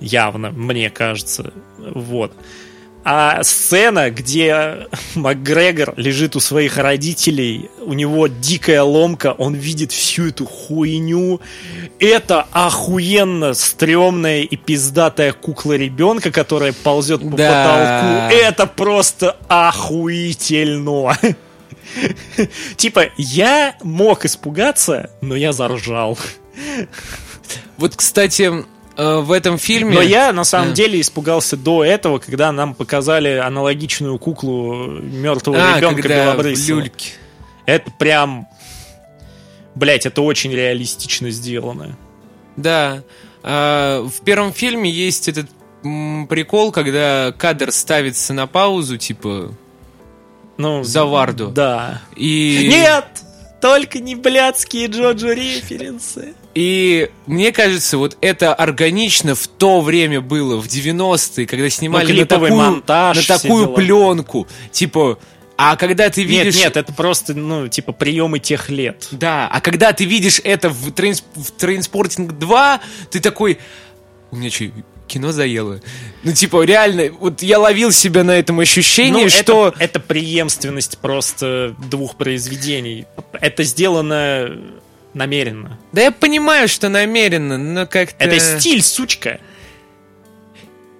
[0.00, 2.32] явно, мне кажется, вот.
[3.04, 10.28] А сцена, где МакГрегор лежит у своих родителей, у него дикая ломка, он видит всю
[10.28, 11.40] эту хуйню.
[11.98, 18.28] Это охуенно стрёмная и пиздатая кукла ребенка, которая ползет по да.
[18.30, 18.34] потолку.
[18.34, 21.16] Это просто охуительно.
[22.76, 26.18] Типа, я мог испугаться, но я заржал.
[27.76, 28.64] Вот, кстати,
[28.96, 29.94] в этом фильме...
[29.94, 30.74] Но я, на самом а.
[30.74, 36.84] деле, испугался до этого, когда нам показали аналогичную куклу мертвого а, ребенка Белобрысова.
[37.66, 38.46] Это прям...
[39.74, 41.96] Блять, это очень реалистично сделано.
[42.56, 43.02] Да.
[43.42, 45.48] А, в первом фильме есть этот
[45.82, 49.52] прикол, когда кадр ставится на паузу, типа
[50.56, 51.48] ну, за Варду.
[51.48, 52.02] Да.
[52.16, 52.68] И...
[52.70, 53.06] Нет!
[53.60, 56.34] Только не блядские Джоджо референсы.
[56.54, 62.20] И мне кажется, вот это органично в то время было, в 90-е, когда снимали ну,
[62.20, 64.46] на такую, монтаж, на такую пленку.
[64.70, 65.18] Типа,
[65.56, 66.54] а когда ты видишь...
[66.54, 69.08] Нет, нет, это просто, ну, типа, приемы тех лет.
[69.10, 71.24] Да, а когда ты видишь это в, Trains...
[71.34, 73.58] в Trainspotting 2, ты такой...
[74.30, 74.66] У меня что,
[75.08, 75.80] кино заело.
[76.22, 79.68] Ну, типа, реально, вот я ловил себя на этом ощущении, ну, что...
[79.68, 83.06] Это, это преемственность просто двух произведений.
[83.32, 84.56] Это сделано
[85.14, 85.78] намеренно.
[85.92, 88.24] Да я понимаю, что намеренно, но как-то...
[88.24, 89.40] Это стиль, сучка.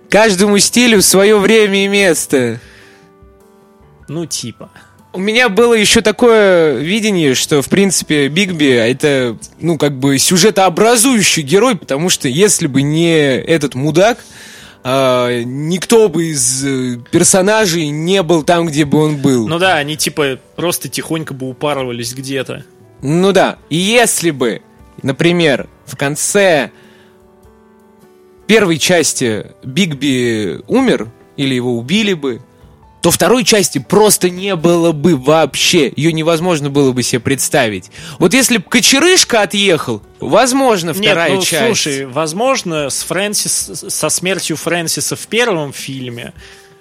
[0.09, 2.61] Каждому стилю свое время и место.
[4.09, 4.71] Ну, типа.
[5.13, 11.43] У меня было еще такое видение, что, в принципе, Бигби это, ну, как бы сюжетообразующий
[11.43, 14.19] герой, потому что если бы не этот мудак,
[14.83, 19.47] э, никто бы из э, персонажей не был там, где бы он был.
[19.47, 22.65] Ну да, они типа просто тихонько бы упарывались где-то.
[23.03, 24.63] Ну да, и если бы,
[25.03, 26.71] например, в конце
[28.47, 32.41] первой части Бигби умер, или его убили бы,
[33.05, 35.93] то второй части просто не было бы вообще.
[35.95, 37.91] Ее невозможно было бы себе представить.
[38.19, 41.67] Вот если бы Кочерышка отъехал, возможно, вторая Нет, ну, часть.
[41.67, 46.33] слушай, возможно, с Фрэнсис, со смертью Фрэнсиса в первом фильме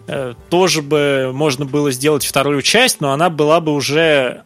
[0.08, 4.44] э, тоже бы можно было сделать вторую часть, но она была бы уже...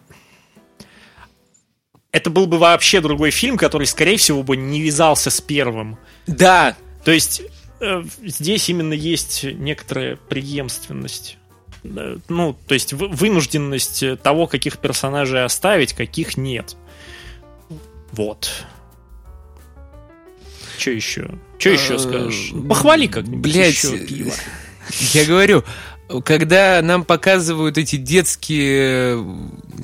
[2.12, 5.98] Это был бы вообще другой фильм, который, скорее всего, бы не вязался с первым.
[6.26, 6.76] Да.
[7.04, 7.42] То есть
[7.80, 11.38] э, здесь именно есть некоторая преемственность.
[11.84, 16.76] Э, ну, то есть вынужденность того, каких персонажей оставить, каких нет.
[18.12, 18.66] Вот.
[20.78, 21.30] Что еще?
[21.58, 22.52] Что еще э, скажешь?
[22.68, 23.86] Похвали как-нибудь Блять,
[25.14, 25.64] я говорю,
[26.24, 29.26] когда нам показывают эти детские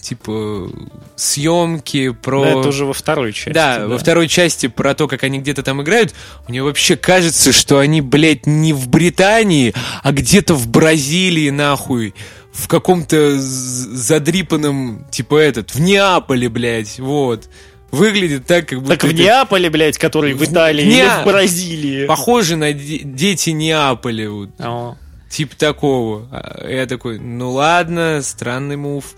[0.01, 0.69] типа
[1.15, 2.43] съемки про...
[2.43, 3.49] Да, это уже во второй части.
[3.49, 6.13] Да, да, во второй части про то, как они где-то там играют,
[6.47, 12.13] мне вообще кажется, что они, блядь, не в Британии, а где-то в Бразилии, нахуй,
[12.53, 17.49] в каком-то задрипанном, типа этот, в Неаполе, блядь, вот.
[17.91, 18.97] Выглядит так, как будто...
[18.97, 20.99] Так в Неаполе, блядь, который в Италии Не...
[20.99, 22.05] или в Бразилии.
[22.07, 24.31] Похоже на дети Неаполя.
[24.31, 24.49] Вот.
[24.57, 24.95] О
[25.33, 26.27] типа такого.
[26.31, 29.15] А я такой, ну ладно, странный мув.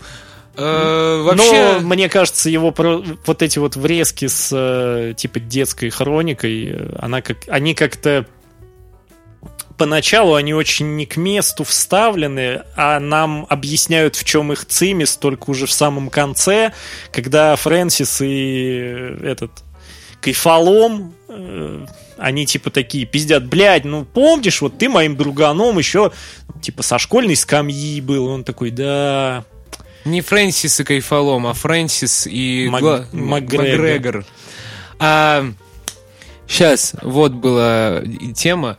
[0.56, 1.78] Э, вообще...
[1.80, 3.02] Но, мне кажется, его про...
[3.26, 7.36] вот эти вот врезки с э, типа детской хроникой, она как...
[7.48, 8.26] они как-то
[9.76, 15.50] поначалу они очень не к месту вставлены, а нам объясняют, в чем их цимис, только
[15.50, 16.72] уже в самом конце,
[17.12, 19.50] когда Фрэнсис и этот
[20.22, 21.86] Кайфалом э,
[22.18, 26.12] они типа такие пиздят, блядь, ну помнишь, вот ты моим друганом еще
[26.62, 29.44] типа со школьной скамьи был, он такой, да,
[30.04, 33.78] Не Фрэнсис и Кайфолом, а Фрэнсис и Мак- Гла- Макгрегор.
[33.80, 34.24] Макгрегор.
[34.98, 35.44] А,
[36.48, 38.02] сейчас, вот была
[38.34, 38.78] тема.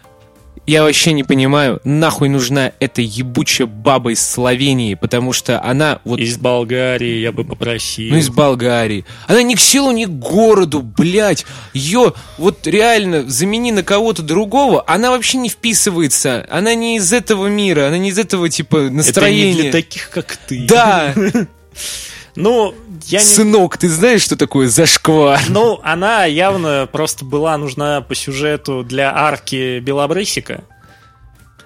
[0.67, 6.19] Я вообще не понимаю, нахуй нужна эта ебучая баба из Словении, потому что она вот
[6.19, 8.11] Из Болгарии я бы попросил.
[8.11, 9.05] ну, из Болгарии.
[9.27, 11.45] Она ни к селу, ни к городу, блядь.
[11.73, 16.45] Ее вот реально замени на кого-то другого, она вообще не вписывается.
[16.49, 19.61] Она не из этого мира, она не из этого типа Это не настроения.
[19.63, 20.65] для таких, как ты.
[20.67, 21.13] Да,
[22.37, 22.75] Ну,
[23.07, 23.25] я не...
[23.25, 25.41] сынок, ты знаешь, что такое зашквар?
[25.49, 30.63] Ну, она явно просто была нужна по сюжету для арки Белобрысика.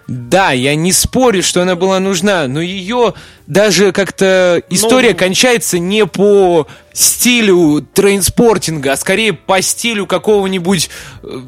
[0.08, 3.14] Да, я не спорю, что она была нужна, но ее
[3.48, 10.90] даже как-то история Ну- кончается не по стилю Trainspotting а, а скорее по стилю какого-нибудь
[11.24, 11.42] э,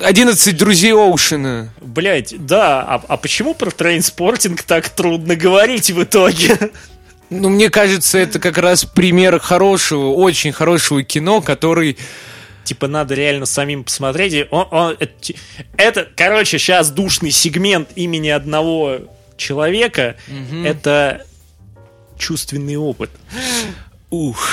[0.00, 1.70] 11 друзей Оушена.
[1.80, 6.56] Блять, да, а, а почему про Trainspotting так трудно говорить в итоге?
[7.30, 11.96] Ну, мне кажется, это как раз пример хорошего, очень хорошего кино, который...
[12.64, 14.32] Типа, надо реально самим посмотреть.
[14.34, 15.34] и он- он- это,
[15.76, 18.98] это, короче, сейчас душный сегмент имени одного
[19.36, 20.16] человека.
[20.64, 21.24] Это
[22.18, 23.10] чувственный опыт.
[24.10, 24.48] Ух,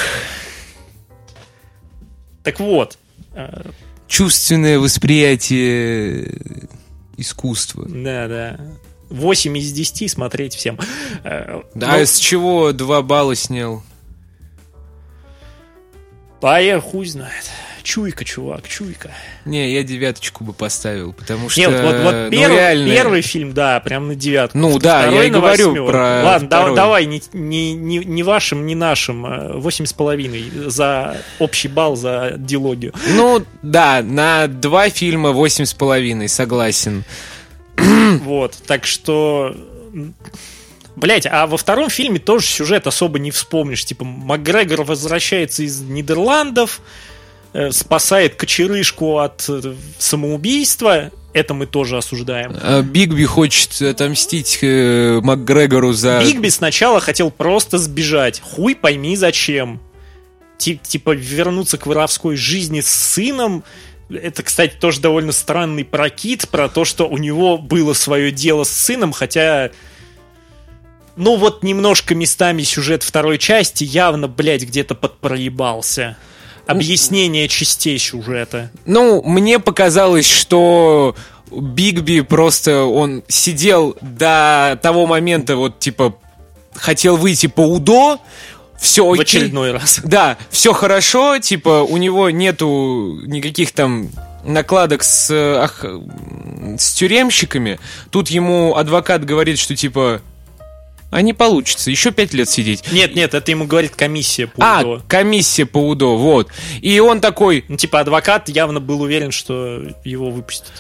[2.44, 2.98] Так вот,
[3.34, 3.64] э,
[4.08, 6.32] чувственное восприятие
[7.18, 7.86] искусства.
[7.88, 8.60] да, да.
[9.10, 10.80] 8 из 10 смотреть всем.
[11.24, 13.84] Э, Да, ну, с чего два балла снял?
[16.42, 17.50] А я хуй знает.
[17.82, 19.12] Чуйка, чувак, чуйка.
[19.46, 21.60] Не, я девяточку бы поставил, потому что...
[21.60, 24.58] Нет, вот, вот ну, первый, реально, первый фильм, да, прям на девятку.
[24.58, 25.92] Ну да, я и говорю восьмерку.
[25.92, 26.76] про Ладно, второй.
[26.76, 29.26] давай, не, не, не, не вашим, не нашим.
[29.28, 32.92] э, Восемь с половиной за общий балл за дилогию.
[33.10, 37.04] Ну, да, на два фильма восемь с половиной, согласен.
[38.24, 39.56] Вот, так что...
[40.96, 43.84] Блять, а во втором фильме тоже сюжет особо не вспомнишь.
[43.84, 46.80] Типа, Макгрегор возвращается из Нидерландов,
[47.54, 51.12] э, спасает кочерышку от э, самоубийства.
[51.34, 52.56] Это мы тоже осуждаем.
[52.62, 56.22] А Бигби хочет отомстить э, Макгрегору за...
[56.24, 58.40] Бигби сначала хотел просто сбежать.
[58.40, 59.82] Хуй пойми зачем.
[60.58, 63.66] Ти- типа вернуться к воровской жизни с сыном.
[64.10, 68.70] Это, кстати, тоже довольно странный прокид про то, что у него было свое дело с
[68.70, 69.72] сыном, хотя...
[71.16, 76.18] Ну вот немножко местами сюжет второй части явно, блядь, где-то подпроебался.
[76.68, 78.70] Объяснение частей сюжета.
[78.86, 81.16] Ну, мне показалось, что
[81.52, 86.16] Бигби просто, он сидел до того момента, вот, типа,
[86.74, 88.20] хотел выйти по УДО,
[88.80, 89.24] все В окей.
[89.24, 90.02] очередной раз.
[90.04, 94.10] Да, все хорошо, типа, у него нету никаких там
[94.44, 95.84] накладок с, ах,
[96.78, 97.80] с тюремщиками.
[98.12, 100.22] Тут ему адвокат говорит, что типа,
[101.12, 102.84] а не получится, еще пять лет сидеть.
[102.92, 105.02] Нет, нет, это ему говорит комиссия по А, УДО.
[105.08, 106.50] комиссия по УДО, вот.
[106.82, 110.72] И он такой, Ну, типа, адвокат явно был уверен, что его выпустят.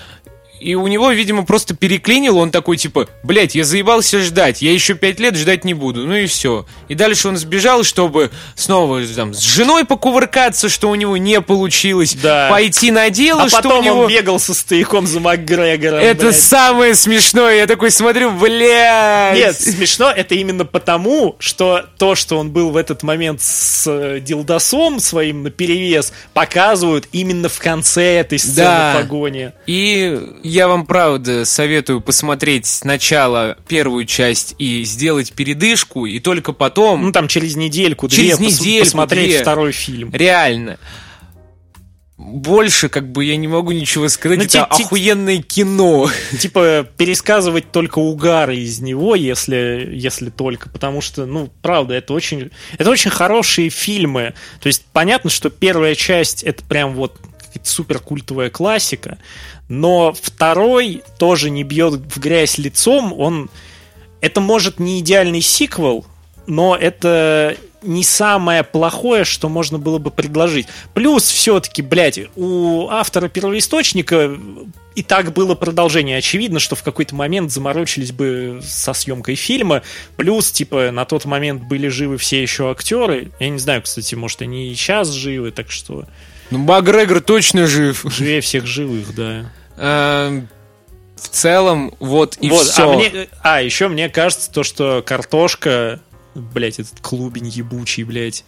[0.65, 4.95] И у него, видимо, просто переклинил, он такой, типа, блядь, я заебался ждать, я еще
[4.95, 6.65] пять лет ждать не буду, ну и все.
[6.89, 12.15] И дальше он сбежал, чтобы снова там с женой покувыркаться, что у него не получилось,
[12.21, 12.49] Да.
[12.49, 13.99] пойти на дело, А что потом у него...
[14.01, 15.99] он бегал со стояком за Макгрегором.
[15.99, 16.39] Это блядь.
[16.39, 19.35] самое смешное, я такой смотрю, блядь.
[19.35, 24.19] Нет, смешно это именно потому, что то, что он был в этот момент с э,
[24.19, 28.93] Дилдосом своим на перевес, показывают именно в конце этой сцены Да.
[28.97, 29.51] погони.
[29.67, 30.19] И
[30.55, 37.03] я вам правда советую посмотреть сначала первую часть и сделать передышку, и только потом...
[37.03, 39.41] Ну, там через недельку, Через две недельку, посмотреть две.
[39.41, 40.11] второй фильм.
[40.13, 40.79] Реально.
[42.17, 44.37] Больше, как бы, я не могу ничего сказать.
[44.37, 46.09] Ну, это ти- охуенное кино.
[46.39, 52.51] Типа, пересказывать только угары из него, если, если только, потому что, ну, правда, это очень,
[52.77, 54.33] это очень хорошие фильмы.
[54.61, 57.19] То есть, понятно, что первая часть это прям вот
[57.55, 59.17] какая-то супер культовая классика,
[59.69, 63.49] но второй тоже не бьет в грязь лицом, он...
[64.21, 66.05] Это, может, не идеальный сиквел,
[66.47, 70.67] но это не самое плохое, что можно было бы предложить.
[70.95, 74.35] Плюс все-таки, блядь, у автора первоисточника
[74.95, 76.17] и так было продолжение.
[76.17, 79.83] Очевидно, что в какой-то момент заморочились бы со съемкой фильма.
[80.15, 83.31] Плюс, типа, на тот момент были живы все еще актеры.
[83.39, 86.05] Я не знаю, кстати, может, они и сейчас живы, так что
[86.51, 88.05] Ну, Макгрегор точно жив.
[88.07, 89.51] живее всех живых, да.
[89.77, 90.47] Эм,
[91.17, 92.91] В целом, вот и вот, все.
[92.91, 95.99] а, мне, а, еще мне кажется, то, что картошка,
[96.35, 98.45] блять, этот клубень ебучий, блять,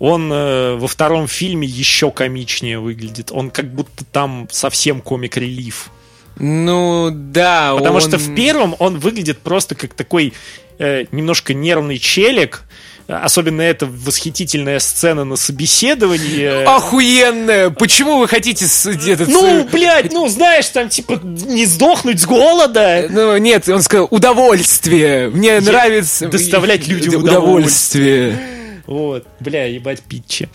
[0.00, 3.30] он э, во втором фильме еще комичнее выглядит.
[3.30, 5.90] Он как будто там совсем комик-релив.
[6.38, 10.32] Ну, да, Потому он- что в первом он выглядит просто как такой
[10.78, 12.64] э, немножко нервный челик,
[13.08, 16.64] Особенно эта восхитительная сцена на собеседовании.
[16.64, 17.70] Охуенная!
[17.70, 18.66] Почему вы хотите...
[19.08, 23.06] Этот, ну, блядь, ну, знаешь, там, типа, не сдохнуть с голода.
[23.08, 25.30] Ну, нет, он сказал, удовольствие.
[25.30, 26.28] Мне Я нравится...
[26.28, 28.30] Доставлять людям удовольствие.
[28.30, 28.55] удовольствие.
[28.86, 30.48] Вот, бля, ебать питчи.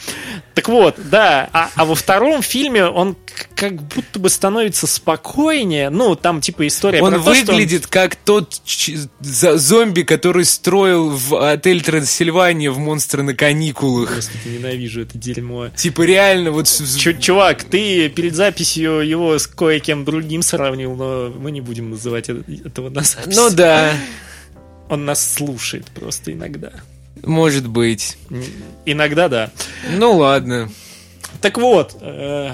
[0.56, 3.18] Так вот, да, а, а во втором фильме он
[3.56, 5.90] как будто бы становится спокойнее.
[5.90, 7.92] Ну, там типа история он про выглядит то, он...
[7.92, 8.62] как тот
[9.20, 14.16] зомби, который строил в отель Трансильвания в «Монстры на каникулах».
[14.16, 15.70] Господи, ненавижу это дерьмо.
[15.70, 16.68] Типа реально вот...
[16.68, 22.30] Ч чувак, ты перед записью его с кое-кем другим сравнил, но мы не будем называть
[22.30, 23.38] этого на записи.
[23.38, 23.94] Ну да.
[24.90, 26.72] Он нас слушает просто иногда.
[27.24, 28.18] Может быть.
[28.86, 29.51] Иногда да.
[29.89, 30.70] Ну ладно.
[31.41, 32.51] Так вот, э,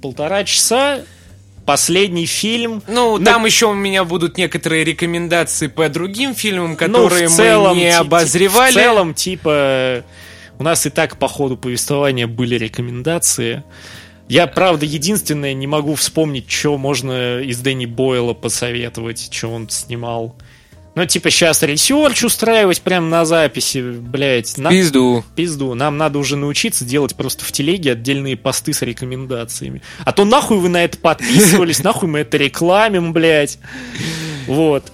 [0.00, 1.00] полтора часа
[1.68, 2.82] последний фильм.
[2.88, 3.26] Ну, так...
[3.26, 7.90] там еще у меня будут некоторые рекомендации по другим фильмам, которые ну, целом, мы не
[7.90, 8.72] обозревали.
[8.72, 10.02] В целом, типа,
[10.58, 13.64] у нас и так по ходу повествования были рекомендации.
[14.28, 20.36] Я, правда, единственное не могу вспомнить, что можно из Дэнни Бойла посоветовать, что он снимал.
[20.98, 24.58] Ну, типа, сейчас research устраивать прямо на записи, блядь.
[24.58, 24.72] Нам...
[24.72, 25.24] Пизду.
[25.36, 25.74] Пизду.
[25.74, 29.80] Нам надо уже научиться делать просто в телеге отдельные посты с рекомендациями.
[30.00, 33.60] А то нахуй вы на это подписывались, нахуй мы это рекламим, блядь.
[34.48, 34.90] Вот.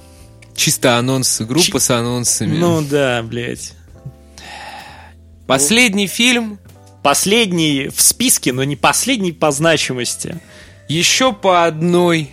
[0.54, 2.54] Чисто анонс, группа с анонсами.
[2.54, 3.72] Ну да, блядь.
[5.46, 6.58] Последний фильм.
[7.02, 10.38] Последний в списке, но не последний по значимости.
[10.86, 12.30] Еще по одной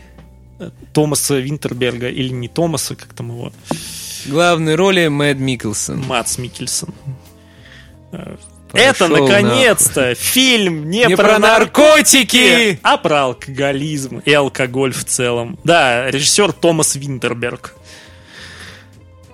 [0.94, 3.52] Томаса Винтерберга, или не Томаса, как там его?
[4.26, 6.02] Главной роли Мэд Микkelсон.
[6.06, 6.94] Мац Микельсон.
[8.12, 14.94] Пошел Это, наконец-то, фильм не, не про, про наркотики, наркотики, а про алкоголизм и алкоголь
[14.94, 15.60] в целом.
[15.66, 17.76] Да, режиссер Томас Винтерберг.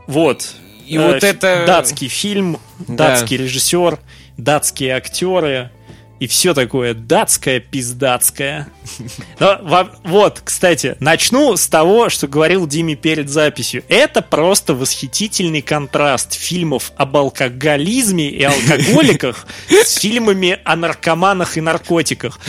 [0.07, 0.55] Вот.
[0.87, 1.65] И э, вот это...
[1.67, 3.43] Датский фильм, датский да.
[3.43, 3.99] режиссер,
[4.37, 5.71] датские актеры
[6.19, 8.67] и все такое датское, пиздатское.
[9.39, 13.83] Но, вот, кстати, начну с того, что говорил Диме перед записью.
[13.87, 22.39] Это просто восхитительный контраст фильмов об алкоголизме и алкоголиках с фильмами о наркоманах и наркотиках.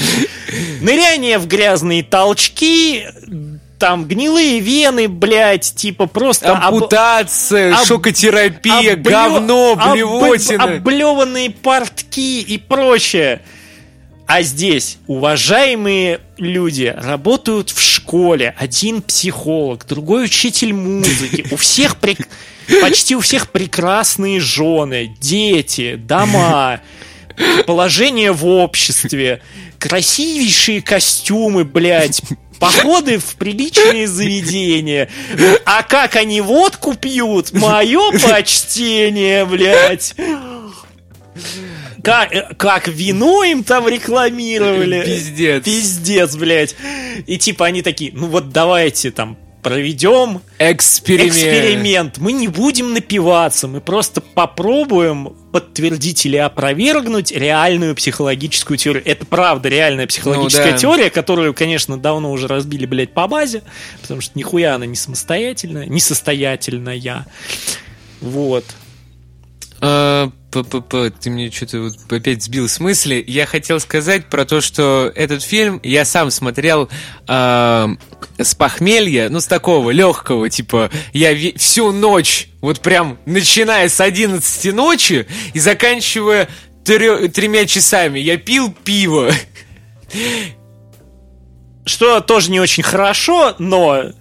[0.81, 3.05] Ныряние в грязные толчки,
[3.79, 6.57] там гнилые вены, блядь, типа просто...
[6.57, 7.87] Ампутация, об...
[7.87, 9.11] шокотерапия, облё...
[9.11, 10.65] говно, блевотина.
[10.65, 10.71] Об...
[10.79, 13.43] Облеванные портки и прочее.
[14.29, 18.55] А здесь уважаемые люди работают в школе.
[18.59, 21.47] Один психолог, другой учитель музыки.
[21.51, 22.29] У всех прек...
[22.83, 26.83] почти у всех прекрасные жены, дети, дома,
[27.67, 29.41] положение в обществе,
[29.79, 32.21] красивейшие костюмы, блядь,
[32.59, 35.09] походы в приличные заведения.
[35.65, 37.55] А как они водку пьют?
[37.55, 40.15] Мое почтение, блядь
[42.03, 45.03] как, э, как вино им там рекламировали.
[45.07, 45.65] Пиздец.
[45.65, 46.77] Пиздец, блядь.
[47.27, 51.31] И типа они такие, ну вот давайте там проведем эксперимент.
[51.31, 52.19] эксперимент.
[52.19, 59.03] Мы не будем напиваться, мы просто попробуем подтвердить или опровергнуть реальную психологическую теорию.
[59.05, 60.79] Это правда реальная психологическая ну, да.
[60.79, 63.63] теория, которую, конечно, давно уже разбили, блядь, по базе,
[64.01, 67.27] потому что нихуя она не самостоятельная, несостоятельная.
[68.21, 68.65] Вот.
[69.81, 70.31] А,
[70.65, 73.23] ты мне что-то вот опять сбил с мысли.
[73.27, 76.89] Я хотел сказать про то, что этот фильм я сам смотрел
[77.27, 77.89] э,
[78.39, 84.75] с похмелья, ну, с такого легкого, типа, я всю ночь, вот прям начиная с 11
[84.75, 86.49] ночи и заканчивая
[86.85, 89.31] трё- тремя часами, я пил пиво.
[91.85, 94.13] Что тоже не очень хорошо, но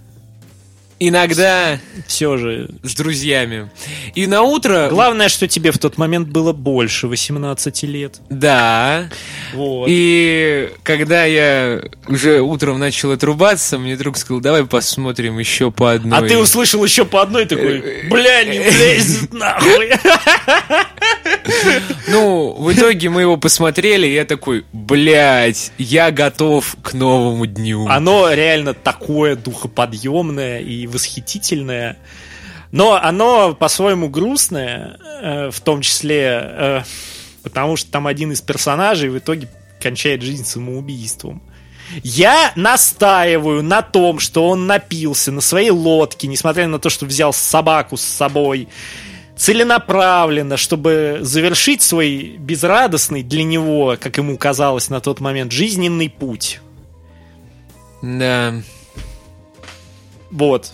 [0.99, 3.69] Иногда все же с друзьями.
[4.15, 4.87] И на утро...
[4.89, 8.19] Главное, что тебе в тот момент было больше 18 лет.
[8.29, 9.09] Да.
[9.53, 9.87] Вот.
[9.89, 16.17] И когда я уже утром начал отрубаться, мне друг сказал, давай посмотрим еще по одной.
[16.17, 19.91] А ты услышал еще по одной такой, бля, не влезет нахуй.
[22.17, 27.87] Ну, в итоге мы его посмотрели, и я такой, блядь, я готов к новому дню.
[27.87, 31.97] Оно реально такое духоподъемное и восхитительное.
[32.71, 36.81] Но оно по-своему грустное, э, в том числе, э,
[37.43, 39.47] потому что там один из персонажей в итоге
[39.79, 41.41] кончает жизнь самоубийством.
[42.03, 47.31] Я настаиваю на том, что он напился на своей лодке, несмотря на то, что взял
[47.31, 48.67] собаку с собой,
[49.37, 56.59] целенаправленно, чтобы завершить свой безрадостный для него, как ему казалось на тот момент, жизненный путь.
[58.01, 58.55] Да.
[60.31, 60.71] Вот.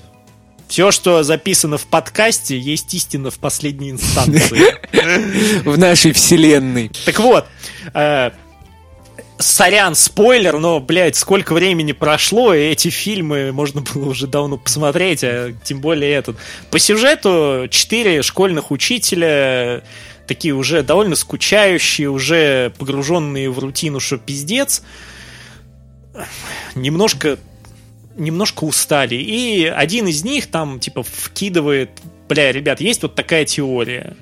[0.68, 4.74] Все, что записано в подкасте, есть истина в последней инстанции.
[5.64, 6.90] В нашей вселенной.
[7.06, 7.46] Так вот,
[7.94, 8.32] э,
[9.38, 15.24] сорян, спойлер, но, блядь, сколько времени прошло, и эти фильмы можно было уже давно посмотреть,
[15.24, 16.38] а тем более этот.
[16.70, 19.84] По сюжету четыре школьных учителя,
[20.28, 24.84] такие уже довольно скучающие, уже погруженные в рутину, что пиздец,
[26.76, 27.38] немножко
[28.16, 29.16] немножко устали.
[29.16, 31.90] И один из них там, типа, вкидывает,
[32.30, 34.16] бля, ребят, есть вот такая теория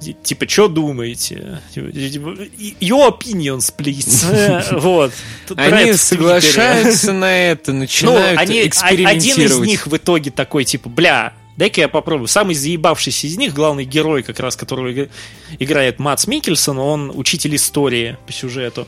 [0.00, 1.60] типа, что думаете?
[1.72, 1.88] Типа,
[2.80, 4.80] your opinions, please.
[4.80, 5.12] Вот.
[5.56, 9.52] Они соглашаются на это, начинают ну, экспериментировать.
[9.52, 12.28] Один из них в итоге такой, типа, бля, дай-ка я попробую.
[12.28, 15.08] Самый заебавшийся из них, главный герой, как раз, которого
[15.58, 18.86] играет Мац Микельсон, он учитель истории по сюжету.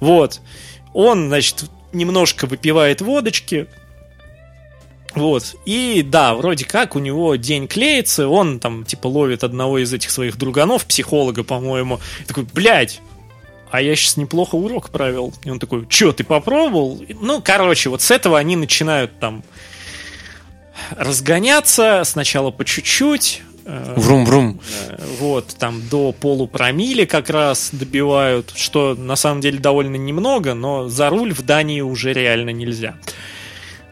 [0.00, 0.40] Вот.
[0.92, 3.66] Он, значит, немножко выпивает водочки,
[5.16, 5.56] вот.
[5.64, 10.10] И да, вроде как у него день клеится, он там типа ловит одного из этих
[10.10, 12.00] своих друганов, психолога, по-моему.
[12.26, 13.00] такой, блядь,
[13.70, 15.32] а я сейчас неплохо урок провел.
[15.42, 17.02] И он такой, чё, ты попробовал?
[17.08, 19.42] Ну, короче, вот с этого они начинают там
[20.90, 23.42] разгоняться, сначала по чуть-чуть.
[23.64, 24.60] Э, Врум-врум.
[24.88, 30.88] Э, вот, там до полупромили как раз добивают, что на самом деле довольно немного, но
[30.88, 32.96] за руль в Дании уже реально нельзя.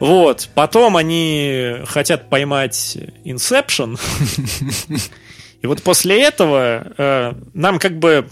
[0.00, 0.48] Вот.
[0.54, 3.98] Потом они хотят поймать Inception.
[5.62, 8.28] И вот после этого э, нам как бы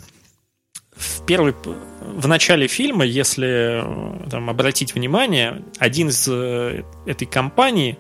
[0.95, 7.97] в первый в начале фильма, если э, там, обратить внимание, один из э, этой компании,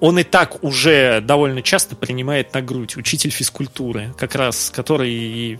[0.00, 5.58] он и так уже довольно часто принимает на грудь учитель физкультуры, как раз который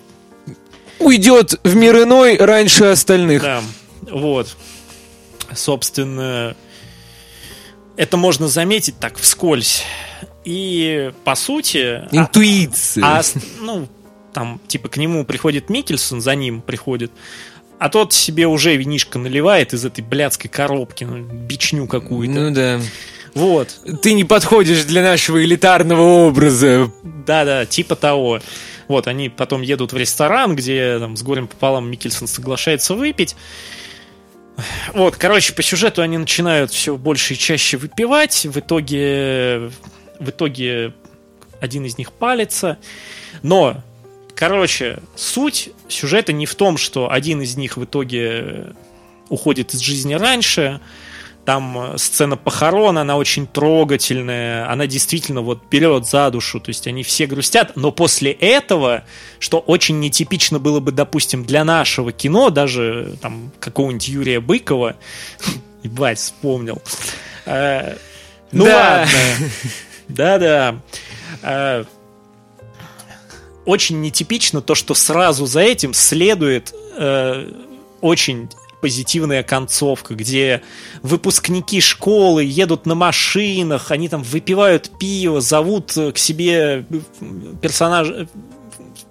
[0.99, 3.43] уйдет в мир иной раньше остальных.
[3.43, 3.63] Да,
[4.03, 4.57] вот.
[5.53, 6.57] Собственно,
[7.97, 9.85] это можно заметить так вскользь.
[10.45, 11.79] И по сути...
[11.79, 13.05] А, Интуиция.
[13.05, 13.23] А, а,
[13.61, 13.89] ну,
[14.33, 17.13] там, типа, к нему приходит Микельсон, за ним приходит,
[17.79, 22.35] а тот себе уже винишко наливает из этой блядской коробки, ну, бичню какую-то.
[22.35, 22.81] Ну да.
[23.35, 23.77] Вот.
[24.03, 26.91] Ты не подходишь для нашего элитарного образа.
[27.03, 28.41] Да-да, типа того.
[28.87, 33.35] Вот, они потом едут в ресторан, где там с горем пополам Микельсон соглашается выпить.
[34.93, 38.47] Вот, короче, по сюжету они начинают все больше и чаще выпивать.
[38.47, 39.71] В итоге,
[40.21, 40.95] в итоге
[41.61, 42.79] один из них палится.
[43.43, 43.83] Но,
[44.35, 48.75] короче, суть сюжета не в том, что один из них в итоге
[49.29, 50.81] уходит из жизни раньше,
[51.45, 56.87] там э, сцена похорон, она очень трогательная, она действительно вот берет за душу, то есть
[56.87, 59.05] они все грустят, но после этого,
[59.39, 64.97] что очень нетипично было бы, допустим, для нашего кино, даже там какого-нибудь Юрия Быкова,
[65.83, 66.81] ебать, вспомнил.
[67.47, 67.97] Э,
[68.53, 69.09] ну ладно.
[70.09, 70.77] Да-да.
[71.43, 71.85] Э,
[73.67, 76.75] очень нетипично то, что сразу за этим следует
[78.03, 78.49] очень
[78.85, 80.61] позитивная концовка, где
[81.03, 86.85] выпускники школы едут на машинах, они там выпивают пиво, зовут к себе
[87.63, 88.29] персонажа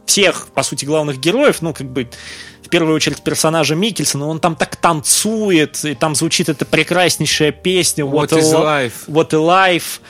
[0.06, 2.08] всех, по сути, главных героев, ну, как бы,
[2.62, 8.06] в первую очередь, персонажа Микельсона, он там так танцует, и там звучит эта прекраснейшая песня
[8.06, 8.94] What, What is life?
[9.08, 10.02] What a life.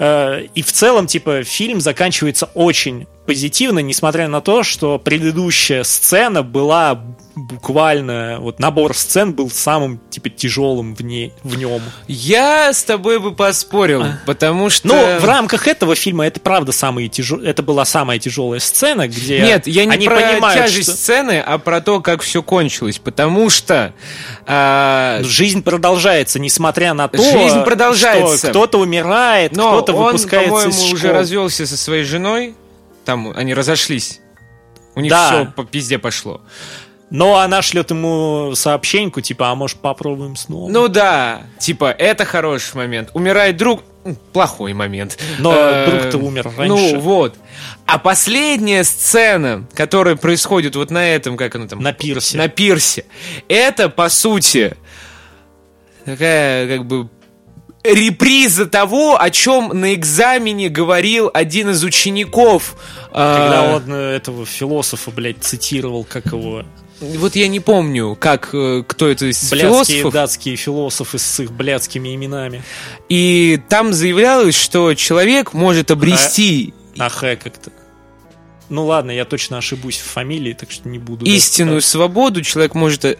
[0.00, 6.42] Э, и в целом, типа, фильм заканчивается очень позитивно, несмотря на то, что предыдущая сцена
[6.42, 7.02] была
[7.36, 11.82] буквально вот набор сцен был самым типа тяжелым в, ней, в нем.
[12.06, 14.20] Я с тобой бы поспорил, а.
[14.26, 14.88] потому что.
[14.88, 17.40] Ну, в рамках этого фильма это правда самые тяжел...
[17.40, 20.96] это была самая тяжелая сцена, где нет, я не они про понимают, тяжесть что...
[20.96, 23.92] сцены, а про то, как все кончилось, потому что
[24.46, 25.20] а...
[25.22, 30.94] жизнь продолжается, несмотря на то, жизнь продолжается, что кто-то умирает, кто-то выпускается по-моему, из школы.
[30.94, 32.54] уже развелся со своей женой,
[33.04, 34.20] там они разошлись.
[34.94, 35.26] У них да.
[35.28, 36.40] все по пизде пошло.
[37.10, 40.70] Но она шлет ему сообщеньку, типа, а может попробуем снова?
[40.70, 43.10] Ну да, типа, это хороший момент.
[43.12, 43.82] Умирает друг,
[44.32, 45.18] плохой момент.
[45.38, 46.94] Но э, друг-то умер раньше.
[46.94, 47.36] Ну вот.
[47.86, 51.80] А последняя сцена, которая происходит вот на этом, как она там?
[51.80, 52.36] На пирсе.
[52.38, 53.04] На пирсе.
[53.48, 54.76] Это, по сути,
[56.04, 57.08] такая, как бы,
[57.84, 62.76] реприза того, о чем на экзамене говорил один из учеников.
[63.08, 66.64] Когда а, он э, этого философа, блядь, цитировал, как его...
[67.00, 70.12] Вот я не помню, как э, кто это из блядские, философов.
[70.12, 72.62] датские философы с их блядскими именами.
[73.08, 76.72] И там заявлялось, что человек может обрести...
[76.98, 77.70] А, ахэ как-то.
[78.70, 81.26] Ну ладно, я точно ошибусь в фамилии, так что не буду.
[81.26, 83.18] Истинную свободу человек может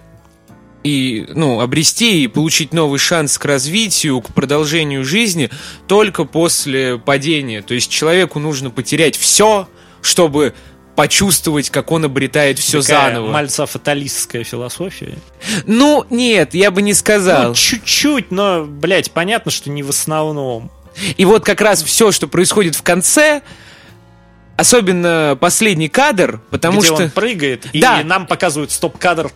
[0.84, 5.50] и, ну, обрести и получить новый шанс к развитию, к продолжению жизни
[5.88, 7.62] только после падения.
[7.62, 9.66] То есть человеку нужно потерять все,
[10.02, 10.54] чтобы
[10.94, 13.30] почувствовать, как он обретает все Такая заново.
[13.32, 15.18] мальца-фаталистская философия.
[15.66, 17.48] Ну, нет, я бы не сказал.
[17.48, 20.70] Ну, чуть-чуть, но, блядь, понятно, что не в основном.
[21.16, 23.42] И вот как раз все, что происходит в конце,
[24.56, 26.96] особенно последний кадр, потому где что...
[27.04, 28.00] он прыгает, Да.
[28.00, 29.32] и нам показывают стоп-кадр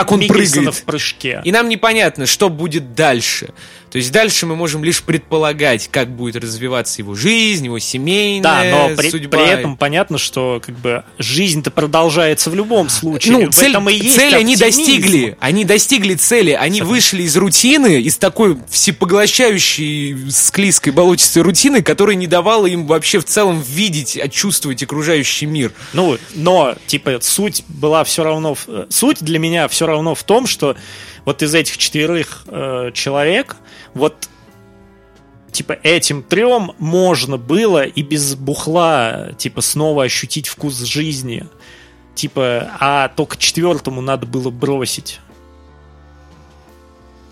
[0.00, 0.74] как он Миккельсона прыгает.
[0.74, 1.40] в прыжке.
[1.44, 3.50] И нам непонятно, что будет дальше.
[3.96, 8.88] То есть дальше мы можем лишь предполагать, как будет развиваться его жизнь, его Да, семейная
[8.90, 9.38] но при, судьба.
[9.38, 13.32] при этом понятно, что как бы жизнь-то продолжается в любом случае.
[13.32, 15.38] Ну, В цель, этом и есть цель они достигли.
[15.40, 16.50] Они достигли цели.
[16.50, 23.18] Они вышли из рутины, из такой всепоглощающей склизкой болотистой рутины, которая не давала им вообще
[23.18, 25.72] в целом видеть, чувствовать окружающий мир.
[25.94, 28.58] Ну, но, типа, суть была все равно...
[28.90, 30.76] Суть для меня все равно в том, что
[31.26, 33.56] вот из этих четверых э, человек,
[33.92, 34.30] вот
[35.50, 41.46] типа этим трем можно было и без бухла, типа, снова ощутить вкус жизни.
[42.14, 45.20] Типа, а только четвертому надо было бросить.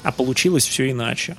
[0.03, 1.37] А получилось все иначе.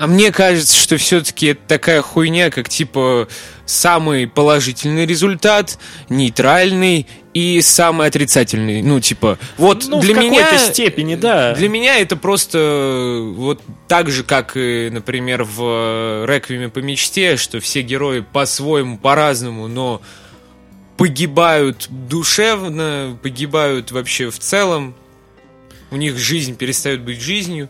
[0.00, 3.28] А мне кажется, что все-таки это такая хуйня, как типа
[3.66, 5.78] самый положительный результат,
[6.08, 8.80] нейтральный и самый отрицательный.
[8.80, 10.56] Ну, типа, вот Ну, для в меня...
[10.56, 11.54] степени, да.
[11.54, 16.78] Для меня это просто э, вот так же, как и, например, в э, «Реквиеме по
[16.78, 20.00] мечте», что все герои по-своему, по-разному, но
[20.96, 24.94] погибают душевно, погибают вообще в целом,
[25.90, 27.68] у них жизнь перестает быть жизнью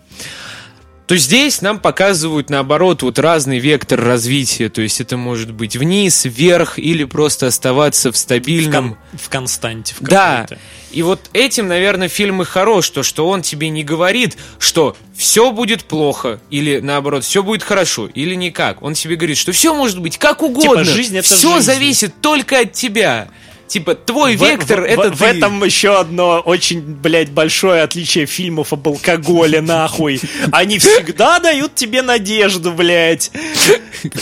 [1.11, 4.69] то здесь нам показывают, наоборот, вот разный вектор развития.
[4.69, 8.91] То есть это может быть вниз, вверх или просто оставаться в В, стабильном...
[8.91, 9.97] кон- в константе.
[9.99, 10.47] В Да.
[10.93, 15.51] И вот этим, наверное, фильм и хорош, то, что он тебе не говорит, что все
[15.51, 18.81] будет плохо, или наоборот, все будет хорошо, или никак.
[18.81, 20.85] Он тебе говорит, что все может быть как угодно.
[20.85, 21.67] жизнь это все жизнь.
[21.67, 23.27] зависит только от тебя.
[23.71, 25.27] Типа, твой В- вектор в, это в, в ты.
[25.27, 30.21] этом еще одно очень, блядь, большое отличие фильмов об алкоголе, нахуй.
[30.51, 33.31] Они всегда дают тебе надежду, блядь.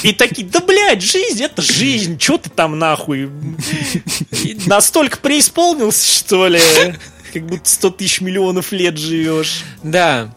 [0.03, 3.31] И такие, да, блядь, жизнь это жизнь, что ты там нахуй?
[4.45, 6.61] И настолько преисполнился, что ли?
[7.33, 9.63] Как будто 100 тысяч миллионов лет живешь.
[9.83, 10.35] Да.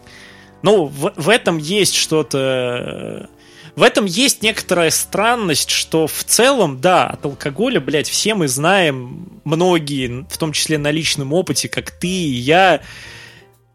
[0.62, 3.30] Ну, в, в этом есть что-то...
[3.76, 9.42] В этом есть некоторая странность, что в целом, да, от алкоголя, блядь, все мы знаем,
[9.46, 12.82] многие, в том числе на личном опыте, как ты и я,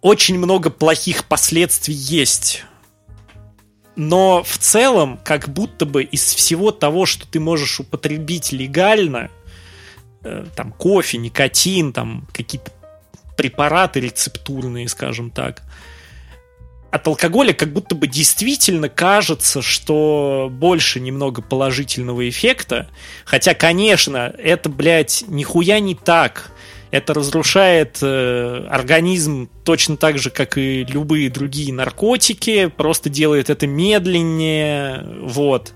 [0.03, 2.64] очень много плохих последствий есть.
[3.97, 9.30] Но в целом, как будто бы из всего того, что ты можешь употребить легально,
[10.22, 12.70] э, там кофе, никотин, там какие-то
[13.38, 15.62] препараты рецептурные, скажем так,
[16.91, 22.89] от алкоголя как будто бы действительно кажется, что больше немного положительного эффекта.
[23.24, 26.53] Хотя, конечно, это, блядь, нихуя не так.
[26.93, 33.66] Это разрушает э, организм точно так же, как и любые другие наркотики, просто делает это
[33.66, 35.74] медленнее, вот.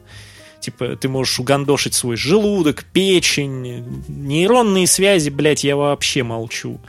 [0.61, 6.81] Типа, ты можешь угандошить свой желудок, печень, нейронные связи, блядь, я вообще молчу.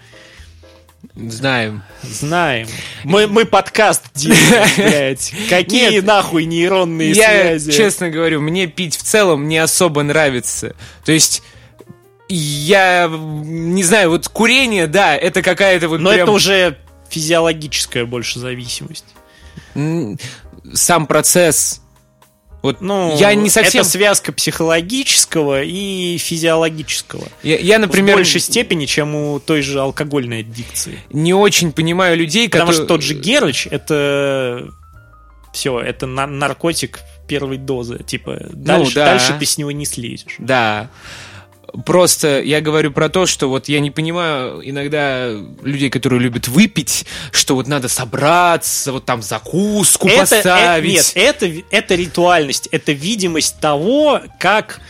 [1.16, 1.84] Знаем.
[2.04, 2.68] Знаем.
[3.04, 5.34] Мы, мы подкаст делаем, блядь.
[5.49, 6.06] Какие Нет.
[6.06, 7.72] нахуй нейронные Я, связи?
[7.72, 10.76] честно говорю, мне пить в целом не особо нравится.
[11.04, 11.41] То есть,
[12.30, 16.78] я не знаю, вот курение, да, это какая-то вот Но прям это уже
[17.10, 19.06] физиологическая больше зависимость.
[20.74, 21.82] сам процесс.
[22.62, 23.82] Вот Ну, я не совсем...
[23.82, 27.24] Это связка психологического и физиологического.
[27.43, 30.99] Я, я, например, в большей степени, чем у той же алкогольной аддикции.
[31.12, 32.86] не очень понимаю людей, Потому которые...
[32.88, 34.70] что тот же Герыч это
[35.53, 38.03] все, это на- наркотик первой дозы.
[38.05, 39.05] Типа, дальше, Ну да.
[39.05, 40.36] дальше ты с него не слезешь.
[40.38, 40.89] Да.
[41.86, 45.30] Просто я говорю про то, что вот я не понимаю иногда
[45.63, 50.91] людей, которые любят выпить, что вот надо собраться, вот там закуску Это, э, поставить.
[50.91, 54.82] нет, это, это ритуальность, это видимость того, как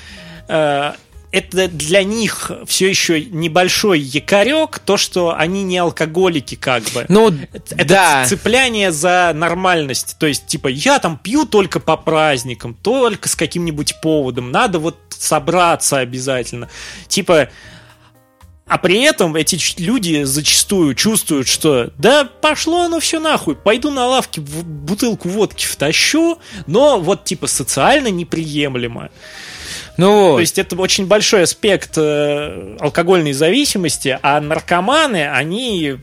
[0.47, 0.93] э,
[1.32, 7.05] это для них все еще небольшой якорек, то, что они не алкоголики, как бы.
[7.09, 8.25] Ну, Это да.
[8.25, 10.17] цепляние за нормальность.
[10.19, 14.51] То есть, типа, я там пью только по праздникам, только с каким-нибудь поводом.
[14.51, 16.69] Надо вот собраться обязательно.
[17.07, 17.49] Типа,
[18.67, 24.07] а при этом эти люди зачастую чувствуют, что да пошло оно все нахуй, пойду на
[24.07, 29.09] лавке в- бутылку водки втащу, но вот типа социально неприемлемо.
[29.97, 30.35] Ну вот.
[30.35, 35.97] То есть это очень большой аспект э, алкогольной зависимости, а наркоманы, они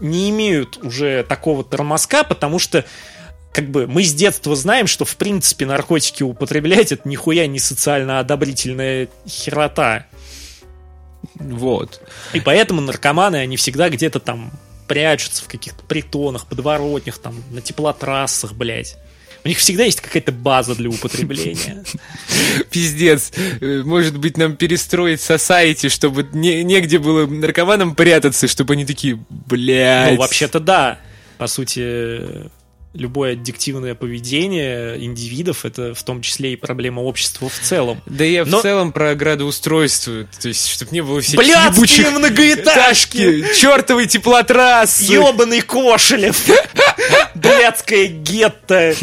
[0.00, 2.84] не имеют уже такого тормозка, потому что
[3.52, 8.20] как бы мы с детства знаем, что в принципе наркотики употреблять это нихуя не социально
[8.20, 10.06] одобрительная херота.
[11.34, 12.00] Вот.
[12.32, 14.52] И поэтому наркоманы, они всегда где-то там
[14.86, 18.96] прячутся в каких-то притонах, подворотнях, там, на теплотрассах, блядь.
[19.44, 21.82] У них всегда есть какая-то база для употребления.
[22.70, 23.32] Пиздец.
[23.60, 30.12] Может быть, нам перестроить сосайти, чтобы не, негде было наркоманам прятаться, чтобы они такие, блядь.
[30.12, 30.98] Ну, вообще-то да.
[31.38, 32.50] По сути,
[32.92, 38.02] любое аддиктивное поведение индивидов это в том числе и проблема общества в целом.
[38.06, 42.10] Да я Но- в целом про градоустройство, то есть, чтобы не было всяких Блядские ебучих
[42.12, 43.54] многоэтажки!
[43.54, 45.12] чертовой теплотрассы.
[45.12, 46.48] Ёбаный Кошелев!
[47.34, 48.94] Блядское гетто!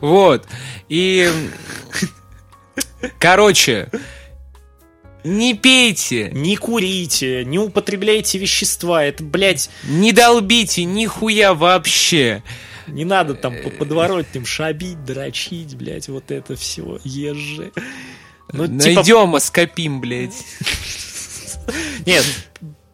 [0.00, 0.46] Вот.
[0.88, 1.30] И...
[3.18, 3.88] Короче,
[5.24, 9.04] не пейте, Не курите, не употребляйте вещества.
[9.04, 12.42] Это, блядь, не долбите нихуя вообще.
[12.86, 16.98] Не надо там по подворотням шабить, дрочить, блядь, вот это все.
[17.04, 17.72] Езжи.
[18.52, 20.44] Ну, типа, Найдем, оскопим, блядь.
[22.06, 22.24] Нет,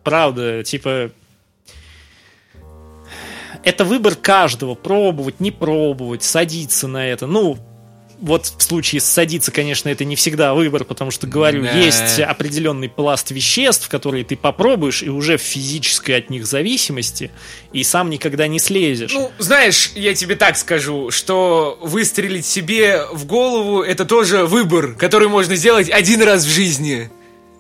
[0.03, 1.11] правда, типа...
[3.63, 7.27] Это выбор каждого, пробовать, не пробовать, садиться на это.
[7.27, 7.59] Ну,
[8.21, 11.73] вот в случае с садиться, конечно, это не всегда выбор, потому что, говорю, Да.
[11.73, 17.31] есть определенный пласт веществ, которые ты попробуешь, и уже в физической от них зависимости,
[17.73, 19.13] и сам никогда не слезешь.
[19.13, 25.29] Ну, знаешь, я тебе так скажу, что выстрелить себе в голову это тоже выбор, который
[25.29, 27.11] можно сделать один раз в жизни.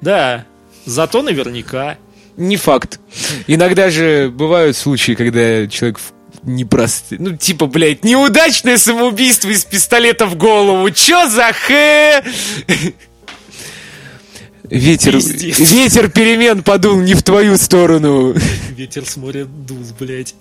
[0.00, 0.46] Да,
[0.84, 1.98] зато наверняка.
[2.36, 3.00] Не факт.
[3.46, 7.18] Иногда же бывают случаи, когда человек в- непростый.
[7.18, 10.90] Ну, типа, блядь, неудачное самоубийство из пистолета в голову.
[10.90, 12.22] Чё за хэ?
[14.64, 15.58] Ветер, Пиздец.
[15.58, 18.34] ветер перемен подул не в твою сторону.
[18.70, 20.34] Ветер с моря дул, блядь.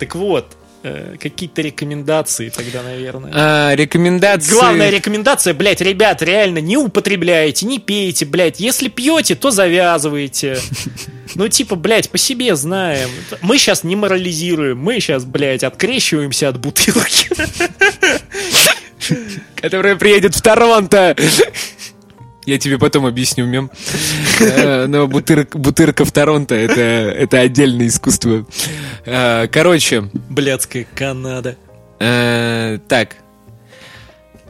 [0.00, 3.32] Так вот, какие-то рекомендации тогда, наверное.
[3.34, 4.52] А, рекомендации...
[4.52, 8.60] Главная рекомендация, блядь, ребят, реально не употребляйте, не пейте, блядь.
[8.60, 10.58] Если пьете, то завязывайте.
[11.36, 13.08] Ну, типа, блядь, по себе знаем.
[13.40, 17.30] Мы сейчас не морализируем, мы сейчас, блядь, открещиваемся от бутылки.
[19.54, 21.16] которая приедет в Торонто.
[22.46, 23.70] Я тебе потом объясню мем.
[24.40, 28.46] Э, Но бутырк- бутырка в Торонто это, это отдельное искусство.
[29.04, 31.56] Э, Короче, Блядская Канада.
[32.00, 33.16] э, так.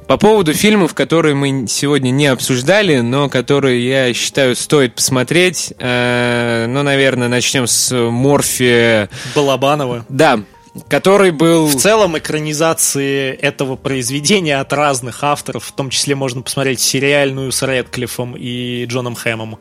[0.06, 5.72] По поводу фильмов, которые мы сегодня не обсуждали, но которые, я считаю, стоит посмотреть.
[5.78, 9.08] Ну, наверное, начнем с Морфи.
[9.36, 10.04] Балабанова.
[10.08, 10.40] Да,
[10.88, 11.66] который был...
[11.66, 17.62] В целом, экранизации этого произведения от разных авторов, в том числе можно посмотреть сериальную с
[17.62, 19.58] Рэдклиффом и Джоном Хэмом.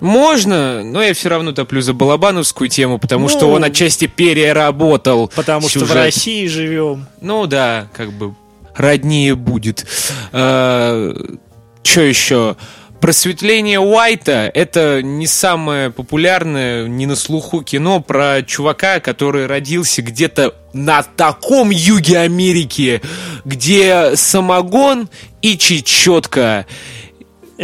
[0.00, 5.30] Можно, но я все равно топлю за балабановскую тему, потому Ну, что он отчасти переработал.
[5.34, 5.96] Потому что в сюжет.
[5.96, 7.06] России живем.
[7.20, 8.34] Ну да, как бы
[8.76, 9.86] роднее будет.
[10.30, 12.56] Что еще?
[13.04, 20.54] Просветление Уайта— это не самое популярное, не на слуху кино про чувака, который родился где-то
[20.72, 23.02] на таком юге Америки,
[23.44, 25.10] где самогон
[25.42, 26.64] и чечетка.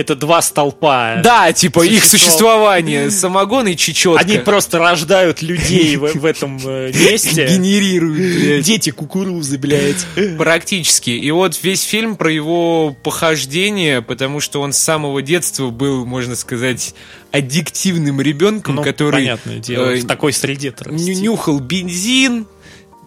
[0.00, 1.20] Это два столпа.
[1.22, 4.20] Да, типа их Существо- существование, самогон и чечетка.
[4.20, 7.46] Они просто рождают людей в, в этом э, месте.
[7.46, 8.64] генерируют, блядь.
[8.64, 10.06] Дети кукурузы, блядь.
[10.38, 11.10] Практически.
[11.10, 16.34] И вот весь фильм про его похождение, потому что он с самого детства был, можно
[16.34, 16.94] сказать,
[17.30, 22.46] аддиктивным ребенком, Ну, который понятное дело, э, в такой среде ню- нюхал бензин,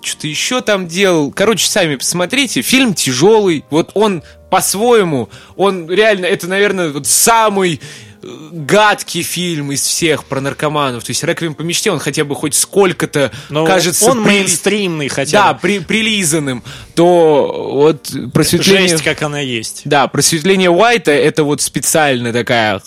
[0.03, 1.31] что-то еще там делал.
[1.31, 3.65] Короче, сами посмотрите, фильм тяжелый.
[3.69, 7.81] Вот он по-своему, он реально, это, наверное, вот самый
[8.21, 11.03] э, гадкий фильм из всех про наркоманов.
[11.03, 14.11] То есть «Реквием по мечте», он хотя бы хоть сколько-то Но кажется...
[14.11, 15.59] он при- мейнстримный хотя Да, бы.
[15.59, 18.89] при, прилизанным, то вот просветление...
[18.89, 19.81] Жесть, как она есть.
[19.85, 22.79] Да, просветление Уайта это вот специально такая...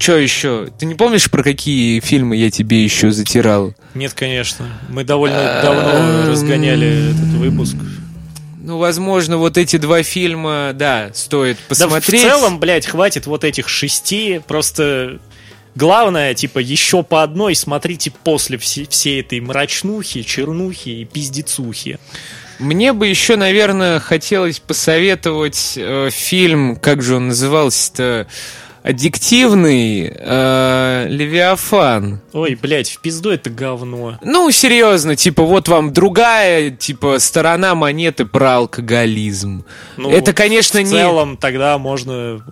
[0.00, 0.68] Че еще?
[0.78, 3.74] Ты не помнишь, про какие фильмы я тебе еще затирал?
[3.94, 4.66] Нет, конечно.
[4.88, 7.76] Мы довольно давно разгоняли этот выпуск.
[8.62, 12.22] Ну, возможно, вот эти два фильма, да, стоит посмотреть.
[12.22, 14.40] Да в целом, блядь, хватит вот этих шести.
[14.46, 15.18] Просто
[15.74, 21.98] главное, типа, еще по одной смотрите после все- всей этой мрачнухи, чернухи и пиздецухи.
[22.58, 28.26] Мне бы еще, наверное, хотелось посоветовать э, фильм, как же он назывался-то,
[28.82, 32.20] аддиктивный э, Левиафан.
[32.32, 34.18] Ой, блядь, в пизду это говно.
[34.22, 39.64] Ну, серьезно, типа, вот вам другая, типа, сторона монеты про алкоголизм.
[39.96, 40.90] Ну, Это, конечно, в не...
[40.90, 42.44] целом тогда можно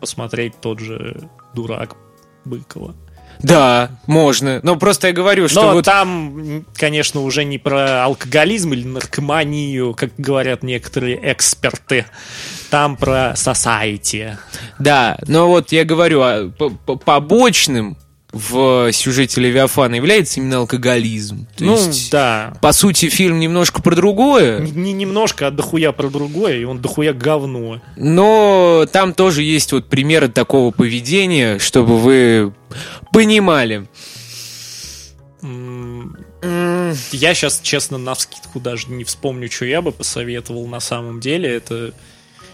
[0.00, 1.96] посмотреть тот же дурак
[2.44, 2.94] Быкова.
[3.40, 4.60] Да, можно.
[4.62, 5.84] Но просто я говорю, что Но вот...
[5.84, 12.06] там, конечно, уже не про алкоголизм или наркоманию, как говорят некоторые эксперты.
[12.70, 14.36] Там про society.
[14.78, 17.96] Да, но вот я говорю, а по- по- побочным
[18.32, 21.46] в сюжете Левиафана является именно алкоголизм.
[21.56, 22.52] То ну, есть, да.
[22.60, 26.80] по сути, фильм немножко про другое, Не, не немножко, а дохуя про другое, и он
[26.80, 27.80] дохуя говно.
[27.96, 32.52] но там тоже есть вот примеры такого поведения, чтобы вы
[33.12, 33.88] понимали.
[37.12, 41.48] Я сейчас, честно, на вскидку даже не вспомню, что я бы посоветовал на самом деле.
[41.48, 41.92] Это...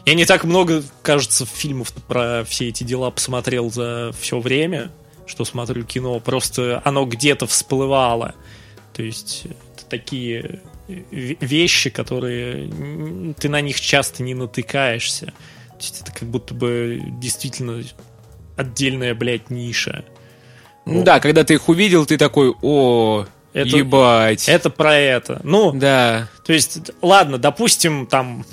[0.07, 4.91] Я не так много, кажется, фильмов про все эти дела посмотрел за все время,
[5.27, 6.19] что смотрю кино.
[6.21, 8.35] Просто оно где-то всплывало.
[8.93, 15.27] То есть это такие ве- вещи, которые ты на них часто не натыкаешься.
[15.27, 17.83] То есть это как будто бы действительно
[18.57, 20.05] отдельная, блядь, ниша.
[20.87, 24.49] Ну да, когда ты их увидел, ты такой, о, Это- ебать.
[24.49, 25.41] Это про это.
[25.43, 26.29] Ну, Да.
[26.45, 28.45] То есть, ладно, допустим, там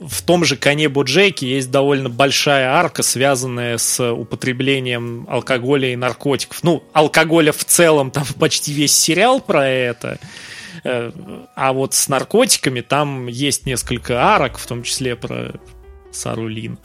[0.00, 6.62] в том же коне Боджеке есть довольно большая арка, связанная с употреблением алкоголя и наркотиков.
[6.62, 10.18] Ну, алкоголя в целом, там почти весь сериал про это.
[10.84, 11.10] Э,
[11.54, 15.54] А вот с наркотиками там есть несколько арок, в том числе про
[16.12, 16.78] Сару Линн.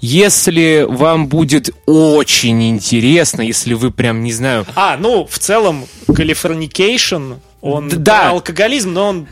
[0.00, 7.34] Если вам будет очень интересно, если вы прям, не знаю, А, ну, в целом, Californication,
[7.60, 8.30] он да.
[8.30, 9.28] алкоголизм, но он...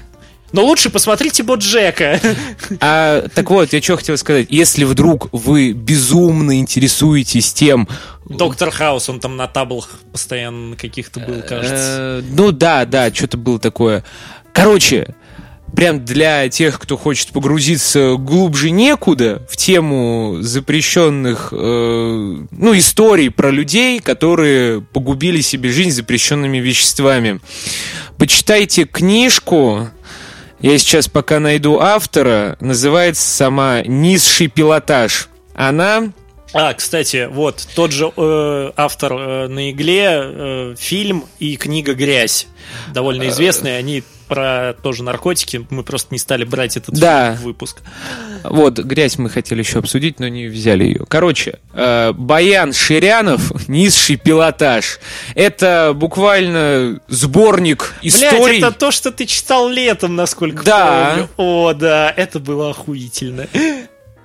[0.53, 2.20] Но лучше посмотрите Боджека.
[2.80, 4.47] А, так вот, я что хотел сказать.
[4.51, 7.88] Если вдруг вы безумно интересуетесь тем...
[8.28, 12.20] Доктор Хаус, он там на таблах постоянно каких-то был, кажется.
[12.20, 14.05] э, ну да, да, что-то было такое.
[14.53, 15.14] Короче,
[15.74, 21.57] прям для тех, кто хочет погрузиться глубже некуда в тему запрещенных, э,
[22.51, 27.40] ну, историй про людей, которые погубили себе жизнь запрещенными веществами.
[28.16, 29.90] Почитайте книжку.
[30.61, 32.57] Я сейчас пока найду автора.
[32.61, 35.28] Называется сама «Низший пилотаж».
[35.54, 36.12] Она
[36.52, 42.46] А, кстати, вот тот же э, автор э, на игле, э, фильм и книга Грязь.
[42.94, 45.66] Довольно известные, они про тоже наркотики.
[45.70, 47.39] Мы просто не стали брать этот Да.
[47.43, 47.79] выпуск.
[48.45, 51.05] Вот, грязь мы хотели еще обсудить, но не взяли ее.
[51.09, 55.01] Короче, э, Баян Ширянов, низший пилотаж.
[55.35, 58.59] Это буквально сборник историй.
[58.59, 61.11] Блять, это то, что ты читал летом, насколько Да.
[61.11, 61.29] помню.
[61.37, 63.47] О, да, это было охуительно.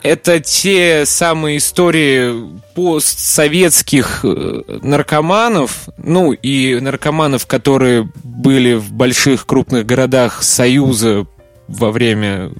[0.04, 9.86] Это те самые истории постсоветских э, наркоманов, ну и наркоманов, которые были в больших крупных
[9.86, 11.28] городах Союза
[11.68, 12.52] во время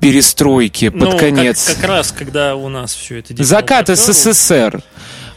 [0.00, 1.74] перестройки под Ну, как- конец.
[1.74, 3.88] Как, раз, когда у нас все это Закат.
[3.88, 4.80] СССР.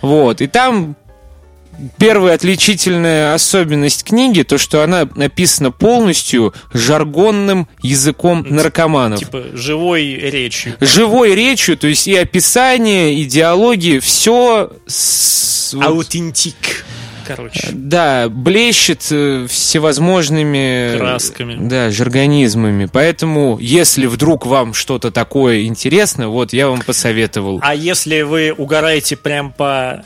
[0.01, 0.41] Вот.
[0.41, 0.95] И там
[1.97, 9.19] первая отличительная особенность книги, то, что она написана полностью жаргонным языком наркоманов.
[9.19, 10.75] Типа живой речью.
[10.79, 16.85] Живой речью, то есть и описание, и диалоги, все с, Аутентик.
[17.23, 17.69] Короче.
[17.71, 20.97] да, блещет э, всевозможными...
[20.97, 21.57] Красками.
[21.67, 22.89] Да, жаргонизмами.
[22.91, 27.59] Поэтому, если вдруг вам что-то такое интересно, вот я вам посоветовал.
[27.61, 30.03] А если вы угораете прям по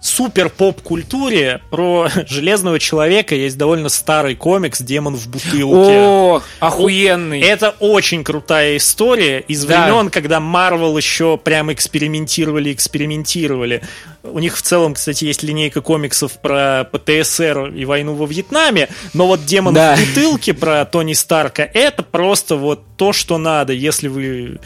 [0.00, 5.98] супер поп-культуре, про Железного Человека есть довольно старый комикс «Демон в бутылке».
[6.00, 7.40] О, охуенный.
[7.40, 9.84] Это очень крутая история из Да.
[9.86, 13.82] времен, когда Марвел еще прям экспериментировали, экспериментировали.
[14.22, 19.26] У них в целом, кстати, есть линейка комиксов про ПТСР и войну во Вьетнаме, но
[19.26, 19.96] вот «Демон Да.
[19.96, 24.58] в бутылке» про Тони Старка это просто вот то, что надо, если вы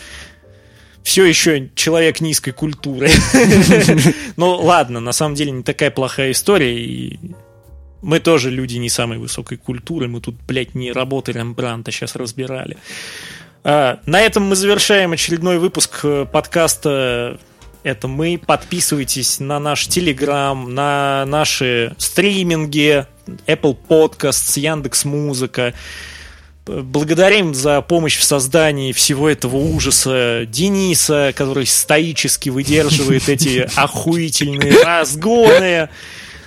[1.03, 3.11] все еще человек низкой культуры.
[4.37, 7.19] Ну ладно, на самом деле не такая плохая история, и
[8.01, 12.79] мы тоже люди не самой высокой культуры, мы тут, блядь, не работы Рембранта сейчас разбирали.
[13.63, 17.39] А, на этом мы завершаем очередной выпуск э, подкаста
[17.83, 18.41] это мы.
[18.45, 23.07] Подписывайтесь на наш Телеграм, на наши стриминги,
[23.47, 25.75] Apple Podcasts, Яндекс Музыка.
[26.65, 35.89] Благодарим за помощь в создании всего этого ужаса Дениса, который стоически выдерживает эти охуительные разгоны.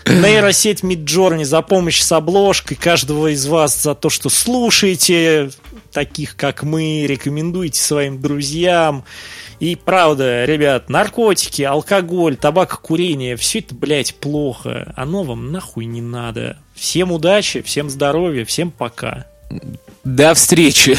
[0.05, 5.49] Нейросеть Midjourney за помощь с обложкой, каждого из вас за то, что слушаете,
[5.91, 9.03] таких как мы, рекомендуйте своим друзьям.
[9.59, 14.93] И правда, ребят, наркотики, алкоголь, табакокурение, все это, блядь, плохо.
[14.95, 16.57] Оно вам нахуй не надо.
[16.74, 19.26] Всем удачи, всем здоровья, всем пока.
[20.06, 20.95] До встречи.